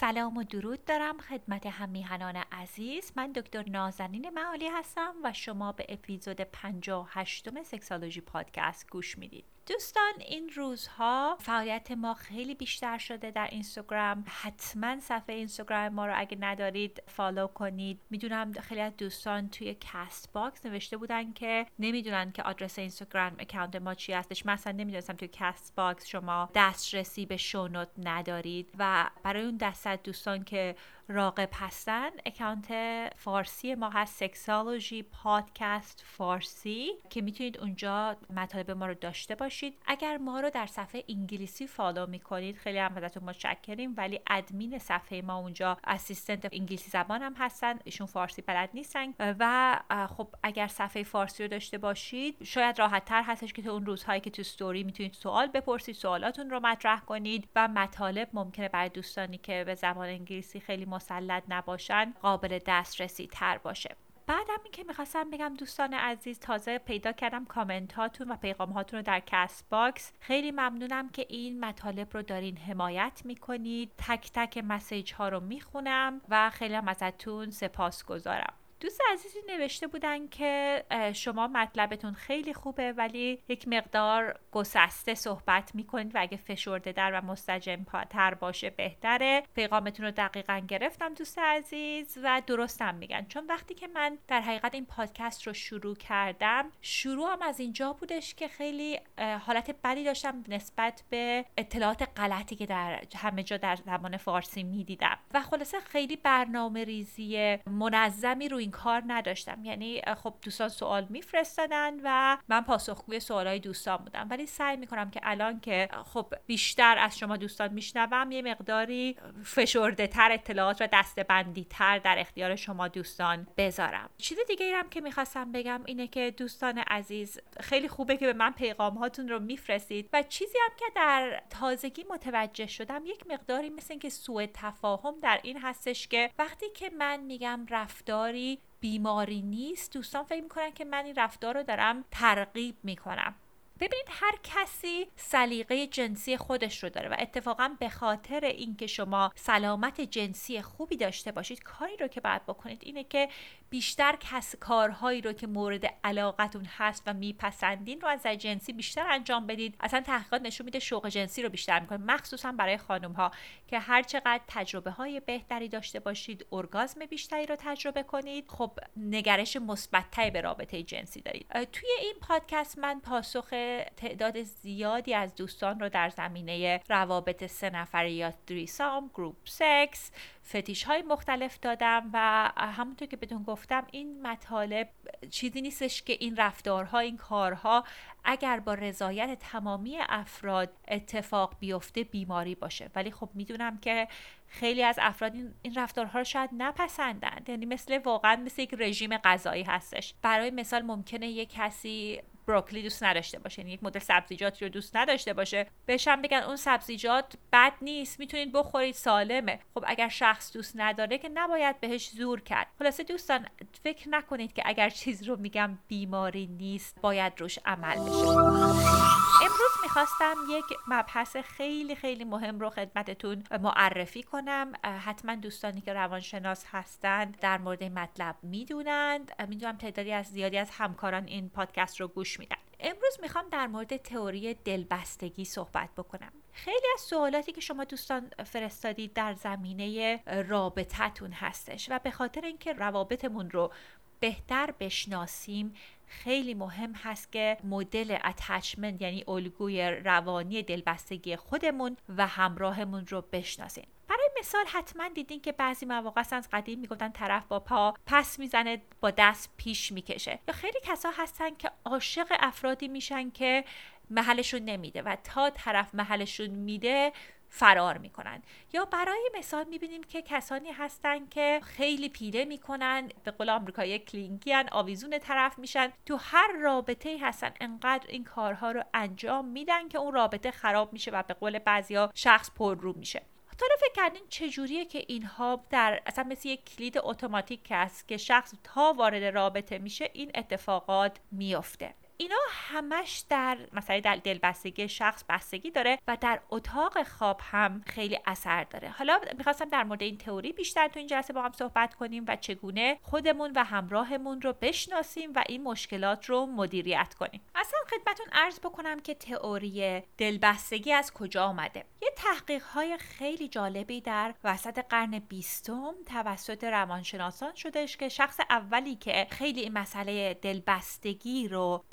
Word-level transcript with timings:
سلام 0.00 0.36
و 0.36 0.42
درود 0.42 0.84
دارم 0.84 1.18
خدمت 1.18 1.66
هم 1.66 1.88
میهنان 1.88 2.36
عزیز. 2.36 3.12
من 3.16 3.32
دکتر 3.32 3.68
نازنین 3.68 4.30
معالی 4.30 4.66
هستم 4.68 5.14
و 5.24 5.32
شما 5.32 5.72
به 5.72 5.86
اپیزود 5.88 6.40
58 6.40 7.62
Sexology 7.62 8.20
Podcast 8.20 8.90
گوش 8.90 9.18
می‌دید. 9.18 9.44
دوستان 9.68 10.12
این 10.18 10.50
روزها 10.54 11.36
فعالیت 11.40 11.90
ما 11.90 12.14
خیلی 12.14 12.54
بیشتر 12.54 12.98
شده 12.98 13.30
در 13.30 13.48
اینستاگرام. 13.50 14.24
حتما 14.26 15.00
صفحه 15.00 15.36
اینستاگرام 15.36 15.88
ما 15.88 16.06
رو 16.06 16.12
اگه 16.16 16.36
ندارید 16.40 17.02
follow 17.06 17.46
کنید. 17.46 18.00
می‌دونم 18.10 18.52
خیلی 18.52 18.80
از 18.80 18.96
دوستان 18.96 19.48
توی 19.48 19.76
Castbox 19.80 20.66
نوشته 20.66 20.96
بودن 20.96 21.32
که 21.32 21.66
نمی‌دونن 21.78 22.32
که 22.32 22.42
آدرس 22.42 22.78
اینستاگرام 22.78 23.36
account 23.38 23.76
ما 23.76 23.94
چی 23.94 24.12
هستش. 24.12 24.46
مثلا 24.46 24.72
نمی‌دونستم 24.72 25.14
توی 25.14 25.28
Castbox 25.32 26.06
شما 26.06 26.50
دسترسی 26.54 27.26
به 27.26 27.36
show 27.36 27.62
note 27.62 27.88
ندارید. 27.98 28.70
و 28.78 29.10
برای 29.22 29.44
اون 29.44 29.56
دست 29.56 29.88
دوستان 29.88 30.44
که 30.44 30.76
راغب 31.10 31.48
هستن. 31.54 32.10
account 32.26 32.68
فارسی 33.16 33.74
ما 33.74 33.90
هست 33.90 34.16
Sexology 34.16 35.02
Podcast 35.02 36.04
فارسی 36.06 36.90
که 37.10 37.20
می‌تونید 37.20 37.58
اونجا 37.58 38.16
مطالب 38.36 38.70
ما 38.70 38.86
رو 38.86 38.94
داشته 38.94 39.34
باشید. 39.34 39.78
اگر 39.86 40.16
ما 40.16 40.40
رو 40.40 40.50
در 40.50 40.66
صفحه 40.66 41.04
انگلیسی 41.08 41.66
follow 41.66 42.06
می‌کنید 42.06 42.56
خیلی 42.56 42.78
هم 42.78 42.96
ازتون 42.96 43.24
متشکریم. 43.24 43.94
ولی 43.96 44.20
ادمین 44.30 44.78
صفحه 44.78 45.22
ما 45.22 45.36
اونجا 45.36 45.78
assistant 45.84 46.48
انگلیسی 46.52 46.90
زبان 46.90 47.22
هم 47.22 47.34
هستن. 47.38 47.78
ایشون 47.84 48.06
فارسی 48.06 48.42
بلد 48.42 48.70
نیستن. 48.74 49.14
و 49.18 49.80
خب 50.16 50.28
اگر 50.42 50.66
صفحه 50.66 51.02
فارسی 51.02 51.42
رو 51.42 51.48
داشته 51.48 51.78
باشید 51.78 52.44
شاید 52.44 52.78
راحت 52.78 53.04
تر 53.04 53.22
هستش 53.22 53.52
که 53.52 53.62
تو 53.62 53.70
اون 53.70 53.86
روزهایی 53.86 54.20
که 54.20 54.30
تو 54.30 54.42
ستوری 54.42 54.84
می‌تونید 54.84 55.12
سوال 55.12 55.46
بپرسید 55.46 55.94
سوالاتون 55.94 56.50
رو 56.50 56.60
مطرح 56.60 57.00
کنید. 57.00 57.48
و 57.56 57.68
مطالب 57.68 58.28
ممکنه 58.32 58.68
برای 58.68 58.88
دوستانی 58.88 59.38
که 59.38 59.64
به 59.66 59.74
زبان 59.74 60.08
انگلیسی 60.08 60.60
خیلی 60.60 60.84
مسلط 60.98 61.42
نباشن 61.48 62.14
قابل 62.22 62.58
دسترسی 62.66 63.26
تر 63.26 63.58
باشه 63.58 63.96
بعدم 64.26 64.58
این 64.64 64.72
که 64.72 64.84
می‌خواستم 64.84 65.30
بگم 65.30 65.54
دوستان 65.58 65.94
عزیز 65.94 66.40
تازه 66.40 66.78
پیدا 66.78 67.12
کردم 67.12 67.44
کامنت 67.44 67.92
هاتون 67.92 68.30
و 68.30 68.36
پیغام 68.36 68.70
هاتون 68.70 68.98
رو 68.98 69.02
در 69.02 69.22
Castbox. 69.26 70.12
خیلی 70.20 70.50
ممنونم 70.50 71.08
که 71.08 71.26
این 71.28 71.60
مطالب 71.64 72.08
رو 72.14 72.22
دارین 72.22 72.56
حمایت 72.56 73.20
می‌کنید. 73.24 73.90
تک 73.98 74.30
تک 74.34 74.58
message 74.58 75.12
ها 75.12 75.28
رو 75.28 75.40
می‌خونم 75.40 76.20
و 76.28 76.50
خیلی 76.50 76.74
هم 76.74 76.88
ازتون 76.88 77.50
سپاسگزارم 77.50 78.54
دوست 78.80 79.00
عزیزی 79.12 79.38
نوشته 79.48 79.86
بودن 79.86 80.28
که 80.28 80.84
شما 81.14 81.46
مطلبتون 81.48 82.12
خیلی 82.12 82.54
خوبه 82.54 82.92
ولی 82.92 83.38
یک 83.48 83.68
مقدار 83.68 84.40
گسسته 84.52 85.14
صحبت 85.14 85.74
می‌کنید 85.74 86.14
و 86.14 86.18
اگه 86.20 86.36
فشرده 86.36 86.92
تر 86.92 87.12
و 87.12 87.24
منسجم 87.24 87.86
تر 88.10 88.34
باشه 88.34 88.70
بهتره. 88.70 89.42
پیغامتون 89.54 90.06
رو 90.06 90.12
دقیقا 90.12 90.62
گرفتم 90.68 91.14
دوست 91.14 91.38
عزیز 91.38 92.18
و 92.22 92.42
درستم 92.46 92.94
میگن. 92.94 93.26
چون 93.28 93.46
وقتی 93.46 93.74
که 93.74 93.88
من 93.88 94.18
در 94.28 94.40
حقیقت 94.40 94.74
این 94.74 94.86
پادکست 94.86 95.46
رو 95.46 95.52
شروع 95.52 95.96
کردم 95.96 96.70
شروعم 96.80 97.42
از 97.42 97.60
اینجا 97.60 97.92
بودش 97.92 98.34
که 98.34 98.48
خیلی 98.48 99.00
حالت 99.46 99.76
بدی 99.84 100.04
داشتم 100.04 100.44
نسبت 100.48 101.04
به 101.10 101.44
اطلاعات 101.56 102.08
غلطی 102.16 102.56
که 102.56 102.66
در 102.66 103.02
همه 103.16 103.42
جا 103.42 103.56
در 103.56 103.76
زبان 103.76 104.16
فارسی 104.16 104.62
می‌دیدم. 104.62 105.18
و 105.34 105.42
خلاصه 105.42 105.80
خیلی 105.80 106.16
برنامه 106.16 106.84
ریزی 106.84 107.56
منظمی 107.66 108.48
روی 108.48 108.67
این 108.68 108.72
کار 108.72 109.02
نداشتم. 109.06 109.64
یعنی 109.64 110.02
خب 110.22 110.34
دوستان 110.42 110.68
سوال 110.68 111.06
میفرستادن 111.10 111.94
و 112.04 112.38
من 112.48 112.60
پاسخگوی 112.60 113.20
سوالای 113.20 113.58
دوستان 113.58 113.96
بودم. 113.96 114.26
ولی 114.30 114.46
سعی 114.46 114.76
می‌کنم 114.76 115.10
که 115.10 115.20
الان 115.22 115.60
که 115.60 115.88
خب 116.04 116.34
بیشتر 116.46 116.98
از 116.98 117.18
شما 117.18 117.36
دوستان 117.36 117.72
میشنوم 117.72 118.30
یه 118.32 118.42
مقداری 118.42 119.16
فشرده 119.44 120.06
تر 120.06 120.32
اطلاعات 120.32 120.82
و 120.82 120.88
دستبندی 120.92 121.66
تر 121.70 121.98
در 121.98 122.18
اختیار 122.18 122.56
شما 122.56 122.88
دوستان 122.88 123.46
بذارم. 123.56 124.10
چیز 124.18 124.38
دیگه 124.48 124.66
ای 124.66 124.74
که 124.90 125.00
می‌خواستم 125.00 125.52
بگم 125.52 125.80
اینه 125.86 126.06
که 126.06 126.30
دوستان 126.30 126.78
عزیز 126.78 127.40
خیلی 127.60 127.88
خوبه 127.88 128.16
که 128.16 128.26
به 128.26 128.32
من 128.32 128.50
پیغام 128.50 128.94
هاتون 128.94 129.28
رو 129.28 129.38
میفرستید 129.38 130.08
و 130.12 130.22
چیزی 130.22 130.58
هم 130.64 130.76
که 130.76 130.84
در 130.96 131.42
تازگی 131.50 132.04
متوجه 132.10 132.66
شدم 132.66 133.06
یک 133.06 133.26
مقداری 133.30 133.70
مثل 133.70 133.86
اینکه 133.90 134.08
سوء 134.08 134.46
تفاهم 134.54 135.14
در 135.22 135.40
این 135.42 135.58
هستش 135.58 136.08
که 136.08 136.30
وقتی 136.38 136.66
که 136.74 136.90
من 136.90 137.20
میگم 137.20 137.66
رفتاری 137.70 138.57
بیماری 138.80 139.42
نیست. 139.42 139.92
دوستان 139.92 140.22
فکر 140.22 140.42
می‌کنن 140.42 140.70
که 140.70 140.84
من 140.84 141.04
این 141.04 141.14
رفتار 141.14 141.56
رو 141.56 141.62
دارم 141.62 142.04
ترغیب 142.10 142.76
می‌کنم. 142.82 143.34
ببینید 143.80 144.06
هر 144.08 144.34
کسی 144.42 145.06
سلیقه 145.16 145.86
جنسی 145.86 146.36
خودش 146.36 146.82
رو 146.82 146.88
داره 146.88 147.08
و 147.08 147.16
اتفاقا 147.18 147.76
به 147.80 147.88
خاطر 147.88 148.44
اینکه 148.44 148.86
شما 148.86 149.32
سلامت 149.34 150.00
جنسی 150.00 150.62
خوبی 150.62 150.96
داشته 150.96 151.32
باشید 151.32 151.62
کاری 151.62 151.96
رو 151.96 152.08
که 152.08 152.20
باید 152.20 152.46
بکنید 152.46 152.78
اینه 152.82 153.04
که 153.04 153.28
بیشتر 153.70 154.16
کس 154.20 154.56
کارهایی 154.56 155.20
رو 155.20 155.32
که 155.32 155.46
مورد 155.46 155.94
علاقتون 156.04 156.64
هست 156.64 157.02
و 157.06 157.12
میپسندین 157.12 158.00
رو 158.00 158.08
از 158.08 158.22
جنسی 158.26 158.72
بیشتر 158.72 159.06
انجام 159.10 159.46
بدید. 159.46 159.76
اصلا 159.80 160.00
تحقیقات 160.00 160.42
نشون 160.42 160.64
میده 160.64 160.78
شوق 160.78 161.08
جنسی 161.08 161.42
رو 161.42 161.48
بیشتر 161.48 161.80
می‌کنه 161.80 161.98
مخصوصا 161.98 162.52
برای 162.52 162.76
خانم 162.76 163.12
ها 163.12 163.30
که 163.66 163.78
هر 163.78 164.02
چقدر 164.02 164.40
تجربه 164.48 164.90
های 164.90 165.20
بهتری 165.20 165.68
داشته 165.68 166.00
باشید 166.00 166.46
ارگازم 166.52 167.06
بیشتری 167.06 167.46
رو 167.46 167.56
تجربه 167.58 168.02
کنید. 168.02 168.48
خب 168.48 168.78
نگرش 168.96 169.56
مثبتتری 169.56 170.30
به 170.30 170.40
رابطه 170.40 170.82
جنسی 170.82 171.20
دارید. 171.20 171.46
توی 171.72 171.88
این 172.00 172.14
پادکست 172.20 172.78
من 172.78 173.00
پاسخ 173.00 173.48
تعداد 173.96 174.42
زیادی 174.42 175.14
از 175.14 175.34
دوستان 175.34 175.80
رو 175.80 175.88
در 175.88 176.08
زمینه 176.08 176.80
روابط 176.88 177.46
سه 177.46 177.70
نفره 177.70 178.12
یا 178.12 178.32
دریسام 178.46 179.10
گروپ 179.14 179.36
سکس 179.44 180.10
فتیش 180.48 180.84
های 180.84 181.02
مختلف 181.02 181.58
دادم 181.60 182.10
و 182.12 182.50
همونطور 182.56 183.08
که 183.08 183.16
بهتون 183.16 183.42
گفتم 183.42 183.86
این 183.92 184.22
مطالب 184.22 184.88
چیزی 185.30 185.60
نیستش 185.60 186.02
که 186.02 186.16
این 186.20 186.36
رفتارها 186.36 186.98
این 186.98 187.16
کارها 187.16 187.84
اگر 188.24 188.60
با 188.60 188.74
رضایت 188.74 189.38
تمامی 189.38 189.98
افراد 190.08 190.70
اتفاق 190.88 191.56
بیفته 191.60 192.04
بیماری 192.04 192.54
باشه. 192.54 192.90
ولی 192.94 193.10
خب 193.10 193.30
می‌دونم 193.34 193.78
که 193.78 194.08
خیلی 194.46 194.82
از 194.82 194.98
افراد 195.02 195.34
این 195.62 195.74
رفتارها 195.76 196.18
رو 196.18 196.24
شاید 196.24 196.50
نپسندند. 196.52 197.48
یعنی 197.48 197.66
مثل 197.66 197.98
واقعا 197.98 198.36
مثل 198.36 198.62
یک 198.62 198.74
رژیم 198.78 199.16
غذایی 199.16 199.62
هستش. 199.62 200.14
برای 200.22 200.50
مثال 200.50 200.82
ممکنه 200.82 201.28
یک 201.28 201.52
کسی 201.52 202.20
بروکلی 202.48 202.82
دوست 202.82 203.02
نداشته 203.02 203.38
باشه. 203.38 203.60
یعنی 203.60 203.72
یک 203.72 203.84
مدل 203.84 204.00
سبزیجاتی 204.00 204.64
رو 204.64 204.68
دوست 204.68 204.96
نداشته 204.96 205.32
باشه. 205.32 205.66
بهشم 205.86 206.22
بگن 206.22 206.38
اون 206.38 206.56
سبزیجات 206.56 207.34
بد 207.52 207.72
نیست 207.82 208.20
می‌تونید 208.20 208.52
بخورید 208.52 208.94
سالمه. 208.94 209.60
خب 209.74 209.84
اگر 209.86 210.08
شخص 210.08 210.52
دوست 210.52 210.72
نداره 210.76 211.18
که 211.18 211.28
نباید 211.28 211.80
بهش 211.80 212.10
زور 212.10 212.40
کرد. 212.40 212.66
خلاصه 212.78 213.02
دوستان 213.02 213.46
فکر 213.82 214.08
نکنید 214.08 214.52
که 214.52 214.62
اگر 214.66 214.90
چیز 214.90 215.22
رو 215.22 215.36
میگم 215.36 215.78
بیماری 215.88 216.46
نیست 216.46 217.00
باید 217.00 217.32
روش 217.40 217.58
عمل 217.64 217.96
بشه. 217.96 219.27
امروز 219.48 219.70
می‌خواستم 219.82 220.34
یک 220.50 220.64
مبحث 220.88 221.36
خیلی 221.36 221.94
خیلی 221.94 222.24
مهم 222.24 222.60
رو 222.60 222.70
خدمتتون 222.70 223.44
معرفی 223.60 224.22
کنم. 224.22 224.72
حتما 224.84 225.34
دوستانی 225.34 225.80
که 225.80 225.92
روانشناس 225.92 226.64
هستند 226.70 227.38
در 227.40 227.58
مورد 227.58 227.84
مطلب 227.84 228.36
می‌دونند. 228.42 229.32
می‌دونم 229.48 229.76
تعدادی 229.76 230.12
از 230.12 230.26
زیادی 230.26 230.58
از 230.58 230.70
همکاران 230.70 231.24
این 231.24 231.48
پادکست 231.48 232.00
رو 232.00 232.08
گوش 232.08 232.38
میدن. 232.38 232.56
امروز 232.80 233.18
می‌خوام 233.22 233.48
در 233.48 233.66
مورد 233.66 233.96
تئوری 233.96 234.54
دلبستگی 234.54 235.44
صحبت 235.44 235.88
بکنم. 235.96 236.32
خیلی 236.52 236.86
از 236.94 237.00
سوالاتی 237.00 237.52
که 237.52 237.60
شما 237.60 237.84
دوستان 237.84 238.30
فرستادید 238.46 239.12
در 239.12 239.34
زمینه 239.34 240.20
رابطتون 240.48 241.32
هستش 241.32 241.88
و 241.90 241.98
به 241.98 242.10
خاطر 242.10 242.40
اینکه 242.40 242.72
روابطمون 242.72 243.50
رو 243.50 243.72
بهتر 244.20 244.74
بشناسیم 244.80 245.74
خیلی 246.08 246.54
مهم 246.54 246.92
هست 246.92 247.32
که 247.32 247.56
مدل 247.64 248.18
اتچمنت 248.24 249.02
یعنی 249.02 249.24
الگوی 249.28 249.90
روانی 249.90 250.62
دلبستگی 250.62 251.36
خودمون 251.36 251.96
و 252.16 252.26
همراهمون 252.26 253.06
رو 253.06 253.24
بشناسیم. 253.32 253.88
برای 254.08 254.28
مثال 254.40 254.64
حتما 254.66 255.08
دیدین 255.08 255.40
که 255.40 255.52
بعضی 255.52 255.86
مواقع 255.86 256.22
از 256.32 256.48
قدیم 256.52 256.78
می‌گفتن 256.78 257.08
طرف 257.08 257.46
با 257.46 257.60
پا 257.60 257.94
پس 258.06 258.38
می‌زنه 258.38 258.82
با 259.00 259.10
دست 259.10 259.50
پیش 259.56 259.92
می‌کشه. 259.92 260.38
یا 260.48 260.54
خیلی 260.54 260.78
کسا 260.82 261.10
هستن 261.16 261.54
که 261.54 261.70
عاشق 261.84 262.26
افرادی 262.40 262.88
میشن 262.88 263.30
که 263.30 263.64
محلشون 264.10 264.62
نمیده 264.62 265.02
و 265.02 265.16
تا 265.24 265.50
طرف 265.50 265.94
محلشون 265.94 266.50
میده 266.50 267.12
فرار 267.48 267.98
می‌کنن. 267.98 268.42
یا 268.72 268.84
برای 268.84 269.30
مثال 269.38 269.64
می‌بینیم 269.64 270.02
که 270.02 270.22
کسانی 270.22 270.70
هستن 270.70 271.26
که 271.26 271.60
خیلی 271.62 272.08
پیله 272.08 272.44
می‌کنن 272.44 273.08
به 273.24 273.30
قول 273.30 273.50
آمریکایی 273.50 273.98
کلینکیان 273.98 274.68
آویزون 274.72 275.18
طرف 275.18 275.58
میشن. 275.58 275.92
تو 276.06 276.16
هر 276.16 276.52
رابطه 276.62 277.18
هستن 277.20 277.50
انقدر 277.60 278.06
این 278.08 278.24
کارها 278.24 278.70
رو 278.70 278.84
انجام 278.94 279.44
میدن 279.44 279.88
که 279.88 279.98
اون 279.98 280.14
رابطه 280.14 280.50
خراب 280.50 280.92
میشه 280.92 281.10
و 281.10 281.22
به 281.22 281.34
قول 281.34 281.58
بعضیا 281.58 282.10
شخص 282.14 282.50
پر 282.50 282.76
رو 282.76 282.92
میشه. 282.96 283.22
تا 283.58 283.66
فکر 283.80 283.92
کردین 283.92 284.22
چجوریه 284.28 284.84
که 284.84 285.04
اینها 285.08 285.64
در 285.70 286.02
اصلا 286.06 286.24
مثل 286.24 286.48
یک 286.48 286.76
کلید 286.76 286.98
اتوماتیک 286.98 287.66
است 287.70 288.08
که 288.08 288.16
شخص 288.16 288.54
تا 288.64 288.92
وارد 288.92 289.24
رابطه 289.24 289.78
میشه 289.78 290.10
این 290.12 290.30
اتفاقات 290.34 291.20
میافته؟ 291.32 291.94
اینا 292.20 292.36
همش 292.50 293.24
در 293.28 293.58
مثلا 293.72 294.00
در 294.00 294.16
دلبستگی 294.16 294.88
شخص 294.88 295.24
بستگی 295.28 295.70
داره 295.70 295.98
و 296.08 296.16
در 296.20 296.40
اتاق 296.50 297.02
خواب 297.02 297.40
هم 297.44 297.82
خیلی 297.86 298.18
اثر 298.26 298.64
داره. 298.64 298.88
حالا 298.88 299.20
می‌خواستم 299.38 299.68
در 299.68 299.84
مورد 299.84 300.02
این 300.02 300.18
تئوری 300.18 300.52
بیشتر 300.52 300.88
تو 300.88 300.98
این 300.98 301.08
جلسه 301.08 301.32
با 301.32 301.42
هم 301.42 301.52
صحبت 301.52 301.94
کنیم 301.94 302.24
و 302.28 302.36
چگونه 302.36 302.98
خودمون 303.02 303.52
و 303.56 303.64
همراهمون 303.64 304.42
رو 304.42 304.52
بشناسیم 304.52 305.32
و 305.34 305.44
این 305.48 305.62
مشکلات 305.62 306.26
رو 306.26 306.46
مدیریت 306.46 307.14
کنیم. 307.14 307.40
اصلا 307.54 307.80
خدمتون 307.90 308.26
عرض 308.32 308.60
بکنم 308.60 309.00
که 309.00 309.14
تئوری 309.14 310.02
دلبستگی 310.18 310.92
از 310.92 311.12
کجا 311.12 311.44
آمده؟ 311.44 311.84
یه 312.02 312.10
تحقیق 312.16 312.62
های 312.62 312.98
خیلی 312.98 313.48
جالبی 313.48 314.00
در 314.00 314.34
وسط 314.44 314.78
قرن 314.88 315.18
بیستم 315.18 315.94
توسط 316.06 316.64
روانشناسان 316.64 317.54
شدهش 317.54 317.96
که 317.96 318.08
شخص 318.08 318.40
اولی 318.50 318.96
که 318.96 319.26
خیلی 319.30 319.60
این 319.60 319.72
مسئله 319.72 320.34
دلبستگی 320.34 321.48
رو 321.48 321.84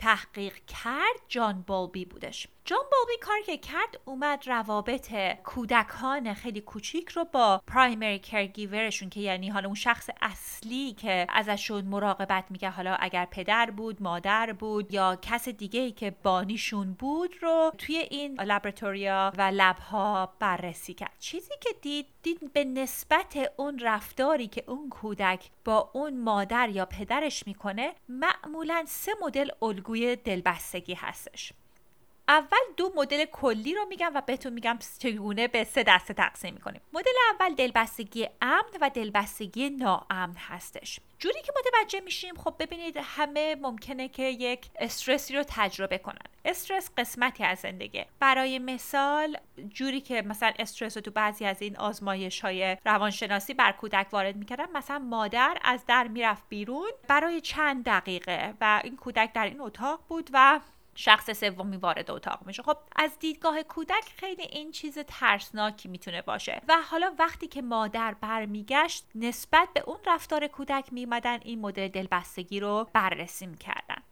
کرد 0.68 1.22
جان 1.28 1.62
بالبی 1.62 2.06
بودش. 2.06 2.48
جان 2.68 2.80
بالبی 2.92 3.18
کار 3.22 3.42
که 3.46 3.58
کرد 3.58 4.00
اومد 4.06 4.48
روابط 4.48 5.14
کودکان 5.44 6.34
خیلی 6.34 6.62
کوچیک 6.62 7.10
رو 7.10 7.26
با 7.26 7.62
پرایمری 7.68 8.20
کرگیورشون 8.20 9.10
که 9.10 9.20
یعنی 9.20 9.50
حالا 9.50 9.66
اون 9.66 9.76
شخص 9.76 10.10
اصلی 10.22 10.94
که 10.94 11.28
ازشون 11.30 11.86
مراقبت 11.86 12.46
میگه 12.50 12.70
حالا 12.70 12.96
اگر 13.00 13.26
پدر 13.26 13.72
بود 13.72 14.02
مادر 14.02 14.54
بود 14.54 14.94
یا 14.94 15.20
کس 15.22 15.50
دیگه 15.50 15.80
ای 15.80 15.92
که 15.92 16.12
بانیشون 16.12 16.94
بود 16.94 17.36
رو 17.42 17.72
توی 17.78 17.98
این 17.98 18.42
لابراتوریا 18.42 19.34
و 19.38 19.52
لبها 19.54 20.34
بررسی 20.40 20.94
کرد. 20.94 21.16
چیزی 21.20 21.54
که 21.62 21.70
دید 21.82 22.06
دید 22.24 22.54
به 22.54 22.64
نسبت 22.64 23.38
اون 23.58 23.80
رفتاری 23.80 24.48
که 24.48 24.64
اون 24.68 24.90
کودک 24.90 25.50
با 25.66 25.90
اون 25.94 26.22
مادر 26.22 26.70
یا 26.70 26.86
پدرش 26.86 27.48
می‌کنه 27.48 27.94
معمولا 28.10 28.84
سه 28.88 29.12
مدل 29.22 29.50
الگوی 29.62 30.16
دلبستگی 30.16 30.94
هستش. 30.94 31.54
اول 32.28 32.58
دو 32.78 32.92
مدل 32.96 33.26
کلی 33.26 33.76
رو 33.76 33.86
میگم 33.86 34.12
و 34.16 34.22
بهتون 34.22 34.54
میگم 34.54 34.80
چگونه 35.00 35.48
به 35.48 35.64
سه 35.64 35.84
دسته 35.84 36.14
تقسیم 36.14 36.54
می‌کنیم. 36.54 36.82
مدل 36.94 37.12
اول 37.34 37.56
دلبستگی 37.56 38.28
امن 38.42 38.72
و 38.82 38.90
دلبستگی 38.90 39.70
ناامن 39.70 40.36
هستش. 40.38 41.00
جوری 41.20 41.42
که 41.42 41.54
متوجه 41.60 42.00
میشیم 42.00 42.36
خب 42.36 42.56
ببینید 42.60 42.98
همه 43.02 43.56
ممکنه 43.56 44.08
که 44.08 44.24
یک 44.24 44.66
استرسی 44.80 45.36
رو 45.36 45.44
تجربه 45.48 45.98
کنن. 45.98 46.18
استرس 46.46 46.90
قسمتی 46.98 47.44
از 47.44 47.60
زندگی. 47.60 48.06
برای 48.20 48.60
مثال 48.60 49.38
جوری 49.70 50.02
که 50.02 50.22
مثلا 50.22 50.54
استرس 50.60 50.98
رو 50.98 51.02
تو 51.02 51.12
بعضی 51.12 51.46
از 51.46 51.62
این 51.62 51.78
آزمایش 51.78 52.42
های 52.42 52.78
روانشناسی 52.86 53.54
بر 53.54 53.72
کودک 53.72 54.08
وارد 54.12 54.36
می‌کردن 54.36 54.72
مثلا 54.74 55.00
مادر 55.00 55.58
از 55.64 55.86
در 55.86 56.08
می‌رفت 56.08 56.44
بیرون 56.50 56.92
برای 57.08 57.42
چند 57.42 57.86
دقیقه 57.86 58.54
و 58.62 58.82
این 58.84 58.96
کودک 58.96 59.34
در 59.34 59.46
این 59.46 59.62
اتاق 59.62 60.00
بود 60.10 60.30
و 60.34 60.60
شخص 60.96 61.40
سومی 61.40 61.78
وارد 61.78 62.12
اتاق 62.12 62.40
میشه. 62.46 62.64
خب 62.64 62.78
از 62.96 63.20
دیدگاه 63.20 63.64
کودک 63.64 64.04
خیلی 64.18 64.44
این 64.44 64.72
چیز 64.72 65.00
ترسناکی 65.08 65.88
می‌تونه 65.90 66.22
باشه. 66.22 66.62
و 66.68 66.78
حالا 66.90 67.16
وقتی 67.20 67.48
که 67.48 67.62
مادر 67.62 68.14
برمیگشت 68.14 69.06
نسبت 69.16 69.70
به 69.74 69.80
اون 69.80 69.98
رفتار 70.06 70.48
کودک 70.48 70.94
میمدن 70.94 71.40
این 71.44 71.62
مدل 71.62 71.88
دلبستگی 71.88 72.60
رو 72.60 72.88
بررسی 72.94 73.46
می‌کردن. 73.46 74.04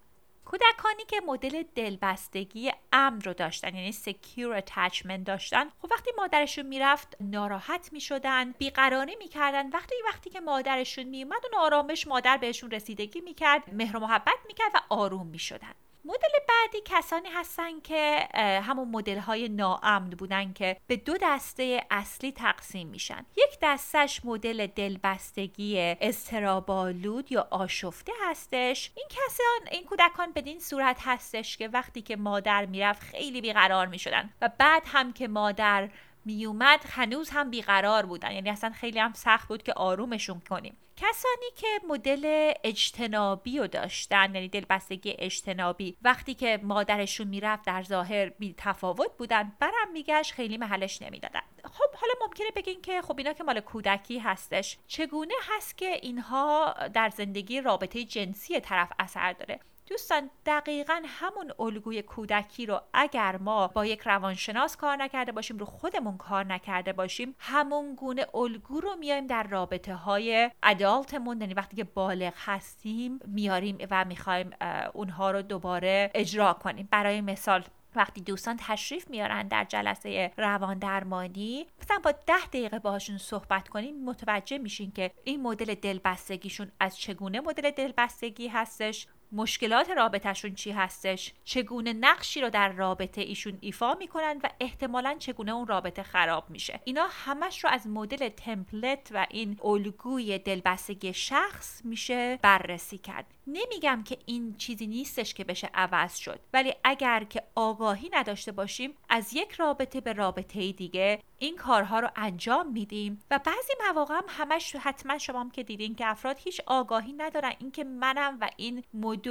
کودکانی 0.45 1.03
که 1.07 1.21
مدل 1.27 1.63
دلبستگی 1.75 2.71
امن 2.93 3.21
رو 3.21 3.33
داشتن 3.33 3.75
یعنی 3.75 3.93
secure 3.93 4.61
attachment 4.61 5.23
داشتن 5.25 5.69
خب 5.81 5.87
وقتی 5.91 6.11
مادرشون 6.17 6.65
می‌رفت 6.65 7.17
ناراحت 7.19 7.89
می‌شدن 7.93 8.51
بیقراری 8.51 9.15
می‌کردن. 9.15 9.69
وقتی 9.69 9.95
وقتی 10.05 10.29
که 10.29 10.39
مادرشون 10.39 11.03
میومد 11.03 11.41
اون 11.53 11.63
آرامش 11.63 12.07
مادر 12.07 12.37
بهشون 12.37 12.71
رسیدگی 12.71 13.21
می‌کرد 13.21 13.63
مهر 13.73 13.97
و 13.97 13.99
محبت 13.99 14.37
می‌کرد 14.47 14.71
و 14.73 14.79
آروم 14.89 15.27
می‌شدن. 15.27 15.73
مدل 16.05 16.29
بعدی 16.49 16.81
کسانی 16.85 17.29
هستن 17.29 17.79
که 17.79 18.27
همون 18.63 18.87
مدل 18.87 19.19
های 19.19 19.49
ناامن 19.49 20.09
بودن 20.09 20.53
که 20.53 20.77
به 20.87 20.95
دو 20.95 21.17
دسته 21.21 21.83
اصلی 21.91 22.31
تقسیم 22.31 22.87
میشن. 22.87 23.25
یک 23.37 23.57
دستش 23.61 24.25
مدل 24.25 24.67
دلبستگی 24.67 25.79
استرابالود 25.79 27.31
یا 27.31 27.47
آشفته 27.51 28.11
هستش. 28.21 28.91
این 28.95 29.05
کسان 29.09 29.67
این 29.71 29.83
کودکان 29.83 30.31
بدین 30.31 30.59
صورت 30.59 30.97
هستش 31.01 31.57
که 31.57 31.67
وقتی 31.67 32.01
که 32.01 32.15
مادر 32.15 32.65
می‌رفت 32.65 33.01
خیلی 33.01 33.41
بیقرار 33.41 33.87
می‌شدن 33.87 34.29
و 34.41 34.49
بعد 34.57 34.83
هم 34.85 35.13
که 35.13 35.27
مادر 35.27 35.89
میومد 36.25 36.85
هنوز 36.89 37.29
هم 37.29 37.49
بیقرار 37.49 38.05
بودن. 38.05 38.31
یعنی 38.31 38.49
اصلا 38.49 38.69
خیلی 38.69 38.99
هم 38.99 39.13
سخت 39.13 39.47
بود 39.47 39.63
که 39.63 39.73
آرومشون 39.73 40.39
کنیم. 40.49 40.77
کسانی 40.97 41.51
که 41.55 41.67
مدل 41.87 42.53
اجتنابی 42.63 43.59
رو 43.59 43.67
داشتن 43.67 44.35
یعنی 44.35 44.49
دلبستگی 44.49 45.15
اجتنابی 45.19 45.97
وقتی 46.01 46.33
که 46.33 46.59
مادرشون 46.63 47.27
می‌رفت 47.27 47.65
در 47.65 47.83
ظاهر 47.83 48.29
بی 48.29 48.55
تفاوت 48.57 49.17
بودن 49.17 49.51
برم 49.59 49.91
میگشت 49.93 50.33
خیلی 50.33 50.57
محلش 50.57 51.01
نمی‌دادن. 51.01 51.41
خب 51.63 51.95
حالا 51.95 52.13
ممکنه 52.21 52.47
بگین 52.55 52.81
که 52.81 53.01
خب 53.01 53.17
اینا 53.17 53.33
که 53.33 53.43
مال 53.43 53.59
کودکی 53.59 54.19
هستش 54.19 54.77
چگونه 54.87 55.33
هست 55.41 55.77
که 55.77 55.99
اینها 56.01 56.75
در 56.93 57.09
زندگی 57.09 57.61
رابطه 57.61 58.03
جنسی 58.03 58.59
طرف 58.59 58.91
اثر 58.99 59.33
داره؟ 59.33 59.59
دوستان 59.87 60.29
دقیقا 60.45 61.01
همون 61.05 61.51
الگوی 61.59 62.01
کودکی 62.01 62.65
رو 62.65 62.81
اگر 62.93 63.37
ما 63.37 63.67
با 63.67 63.85
یک 63.85 64.01
روانشناس 64.01 64.77
کار 64.77 64.95
نکرده 64.95 65.31
باشیم 65.31 65.57
رو 65.57 65.65
خودمون 65.65 66.17
کار 66.17 66.45
نکرده 66.45 66.93
باشیم 66.93 67.35
همون 67.39 67.95
گونه 67.95 68.25
الگو 68.33 68.79
رو 68.79 68.95
میایم 68.95 69.27
در 69.27 69.43
رابطه 69.43 69.95
های 69.95 70.51
ادالتمون 70.63 71.41
یعنی 71.41 71.53
وقتی 71.53 71.75
که 71.75 71.83
بالغ 71.83 72.33
هستیم 72.37 73.19
میاریم 73.25 73.77
و 73.91 74.05
می‌خوایم 74.05 74.49
اونها 74.93 75.31
رو 75.31 75.41
دوباره 75.41 76.11
اجرا 76.13 76.53
کنیم. 76.53 76.87
برای 76.91 77.21
مثال 77.21 77.63
وقتی 77.95 78.21
دوستان 78.21 78.57
تشریف 78.59 79.09
میارن 79.09 79.47
در 79.47 79.63
جلسه 79.63 80.31
روان 80.37 80.79
درمانی 80.79 81.67
مثلا 81.81 81.99
با 82.03 82.11
ده 82.11 82.45
دقیقه 82.47 82.79
باشون 82.79 83.17
صحبت 83.17 83.69
کنیم 83.69 84.05
متوجه 84.05 84.57
میشین 84.57 84.91
که 84.91 85.11
این 85.23 85.41
مدل 85.41 85.75
دلبستگیشون 85.75 86.71
از 86.79 86.97
چگونه 86.97 87.39
مدل 87.41 87.71
دلبستگی 87.71 88.47
هستش. 88.47 89.07
مشکلات 89.33 89.89
رابطهشون 89.89 90.55
چی 90.55 90.71
هستش؟ 90.71 91.33
چگونه 91.43 91.93
نقشی 91.93 92.41
رو 92.41 92.49
در 92.49 92.69
رابطه 92.69 93.21
ایشون 93.21 93.57
ایفا 93.61 93.93
می‌کنن 93.93 94.39
و 94.43 94.49
احتمالا 94.59 95.15
چگونه 95.19 95.51
اون 95.51 95.67
رابطه 95.67 96.03
خراب 96.03 96.49
میشه؟ 96.49 96.79
اینا 96.83 97.07
همش 97.09 97.63
رو 97.63 97.69
از 97.69 97.87
مدل 97.87 98.29
تمپلت 98.29 99.09
و 99.11 99.27
این 99.29 99.59
الگوی 99.63 100.39
دلبستگی 100.39 101.13
شخص 101.13 101.85
میشه 101.85 102.39
بررسی 102.41 102.97
کرد. 102.97 103.25
نمیگم 103.47 104.03
که 104.05 104.17
این 104.25 104.55
چیزی 104.57 104.87
نیستش 104.87 105.33
که 105.33 105.43
بشه 105.43 105.69
عوض 105.73 106.17
شد 106.17 106.39
ولی 106.53 106.73
اگر 106.83 107.23
که 107.23 107.43
آگاهی 107.55 108.09
نداشته 108.13 108.51
باشیم 108.51 108.93
از 109.09 109.33
یک 109.33 109.51
رابطه 109.51 110.01
به 110.01 110.13
رابطه 110.13 110.71
دیگه 110.71 111.19
این 111.39 111.55
کارها 111.55 111.99
رو 111.99 112.09
انجام 112.15 112.71
میدیم 112.71 113.23
و 113.31 113.39
بعضی 113.39 113.73
مواقع 113.87 114.15
هم 114.15 114.23
همش 114.27 114.75
حتما 114.75 115.17
شما 115.17 115.39
هم 115.39 115.51
که 115.51 115.63
دیدین 115.63 115.95
که 115.95 116.07
افراد 116.07 116.37
هیچ 116.39 116.61
آگاهی 116.65 117.13
ندارن. 117.13 117.53
اینکه 117.59 117.83
منم 117.83 118.37
و 118.41 118.49
این 118.57 118.83
مدل 118.93 119.22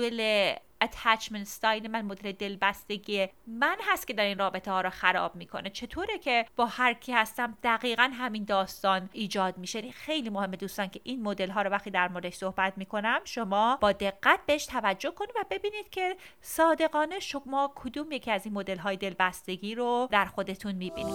اتچمنت 0.82 1.46
ستایل 1.46 1.90
من 1.90 2.02
مدل 2.02 2.32
دلبستگی 2.32 3.28
من 3.46 3.76
هست 3.80 4.06
که 4.06 4.12
در 4.12 4.24
این 4.24 4.38
رابطه 4.38 4.70
ها 4.70 4.80
رو 4.80 4.90
خراب 4.90 5.36
می‌کنه. 5.36 5.70
چطوره 5.70 6.18
که 6.18 6.46
با 6.56 6.66
هر 6.66 6.94
کی 6.94 7.12
هستم 7.12 7.58
دقیقا 7.62 8.10
همین 8.14 8.44
داستان 8.44 9.08
ایجاد 9.12 9.58
میشه؟ 9.58 9.78
یعنی 9.78 9.92
خیلی 9.92 10.30
مهمه 10.30 10.56
دوستان 10.56 10.88
که 10.88 11.00
این 11.04 11.22
مدل 11.22 11.50
ها 11.50 11.62
رو 11.62 11.70
وقتی 11.70 11.90
در 11.90 12.08
موردش 12.08 12.34
صحبت 12.34 12.78
می‌کنم 12.78 13.20
شما 13.24 13.78
با 13.80 13.92
دقت 13.92 14.40
بهش 14.46 14.66
توجه 14.66 15.10
کنید 15.10 15.32
و 15.36 15.44
ببینید 15.50 15.90
که 15.90 16.16
صادقانه 16.40 17.20
شما 17.20 17.72
کدوم 17.74 18.12
یکی 18.12 18.30
از 18.30 18.46
این 18.46 18.54
مدل 18.54 18.78
های 18.78 18.96
دلبستگی 18.96 19.74
رو 19.74 20.08
در 20.10 20.24
خودتون 20.24 20.74
می‌بینید. 20.74 21.14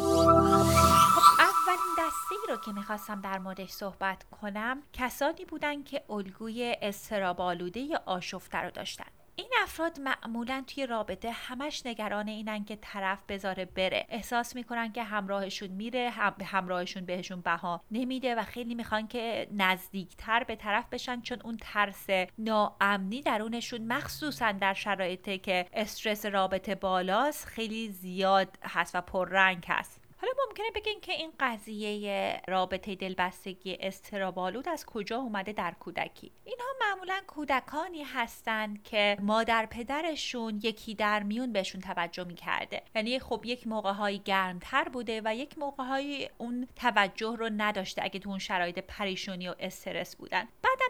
رو 2.50 2.58
که 2.58 2.72
می‌خواستم 2.72 3.22
در 3.22 3.38
موردش 3.38 3.70
صحبت 3.70 4.24
کنم 4.24 4.84
کسانی 4.94 5.46
بودن 5.46 5.84
که 5.84 6.04
الگوی 6.10 6.76
استرابالوده 6.82 7.80
یا 7.80 8.02
آشفته 8.06 8.58
رو 8.58 8.72
داشتن. 8.72 9.06
این 9.40 9.50
افراد 9.64 10.00
معمولا 10.00 10.64
توی 10.68 10.86
رابطه 10.86 11.32
همش 11.32 11.86
نگران 11.86 12.28
اینن 12.28 12.66
که 12.66 12.76
طرف 12.76 13.20
بذاره 13.28 13.66
بره. 13.66 14.06
احساس 14.10 14.56
می‌کنن 14.56 14.92
که 14.92 15.04
همراهشون 15.04 15.68
میره 15.70 16.10
هم 16.10 16.36
همراهشون 16.46 17.06
بهشون 17.06 17.42
بها 17.42 17.82
نمیده 17.92 18.36
و 18.36 18.44
خیلی 18.44 18.76
می‌خوان 18.76 19.08
که 19.08 19.48
نزدیکتر 19.52 20.44
به 20.44 20.56
طرف 20.56 20.86
بشن 20.92 21.22
چون 21.22 21.42
اون 21.44 21.58
ترس 21.62 22.08
ناامنی 22.38 23.22
درونشون 23.22 23.82
مخصوصا 23.82 24.52
در 24.52 24.74
شرایطی 24.74 25.38
که 25.38 25.66
استرس 25.74 26.26
رابطه 26.26 26.76
بالاست 26.76 27.46
خیلی 27.46 27.92
زیاد 27.92 28.58
هست 28.64 28.96
و 28.96 29.02
پررنگ 29.02 29.66
هست. 29.68 29.97
حالا 30.22 30.34
ممکنه 30.48 30.72
بگین 30.76 31.00
که 31.02 31.12
این 31.12 31.32
قضیه 31.40 32.42
رابطه 32.48 32.96
دلبستگی 32.96 33.78
استرابالود 33.80 34.70
از 34.70 34.86
کجا 34.86 35.18
اومده 35.18 35.52
در 35.52 35.74
کودکی؟ 35.80 36.32
اینها 36.46 36.68
معمولا 36.82 37.22
کودکانی 37.28 38.04
هستند 38.04 38.84
که 38.84 39.18
مادر 39.22 39.66
پدرشون 39.66 40.60
یکی 40.64 40.96
در 40.96 41.24
میون 41.24 41.52
بهشون 41.54 41.82
توجه 41.82 42.24
می‌کرده. 42.24 42.82
یعنی 42.96 43.20
خب 43.20 43.42
یک 43.46 43.68
موقع 43.68 43.92
های 43.92 44.20
گرمتر 44.20 44.84
بوده 44.84 45.22
و 45.26 45.36
یک 45.36 45.58
موقع 45.58 45.84
های 45.84 46.30
اون 46.38 46.68
توجه 46.76 47.36
رو 47.36 47.50
نداشته 47.58 48.04
اگه 48.04 48.20
تو 48.20 48.30
اون 48.30 48.40
شرایط 48.40 48.80
پریشونی 48.80 49.48
و 49.48 49.56
استرس 49.60 50.16
بودن. 50.16 50.48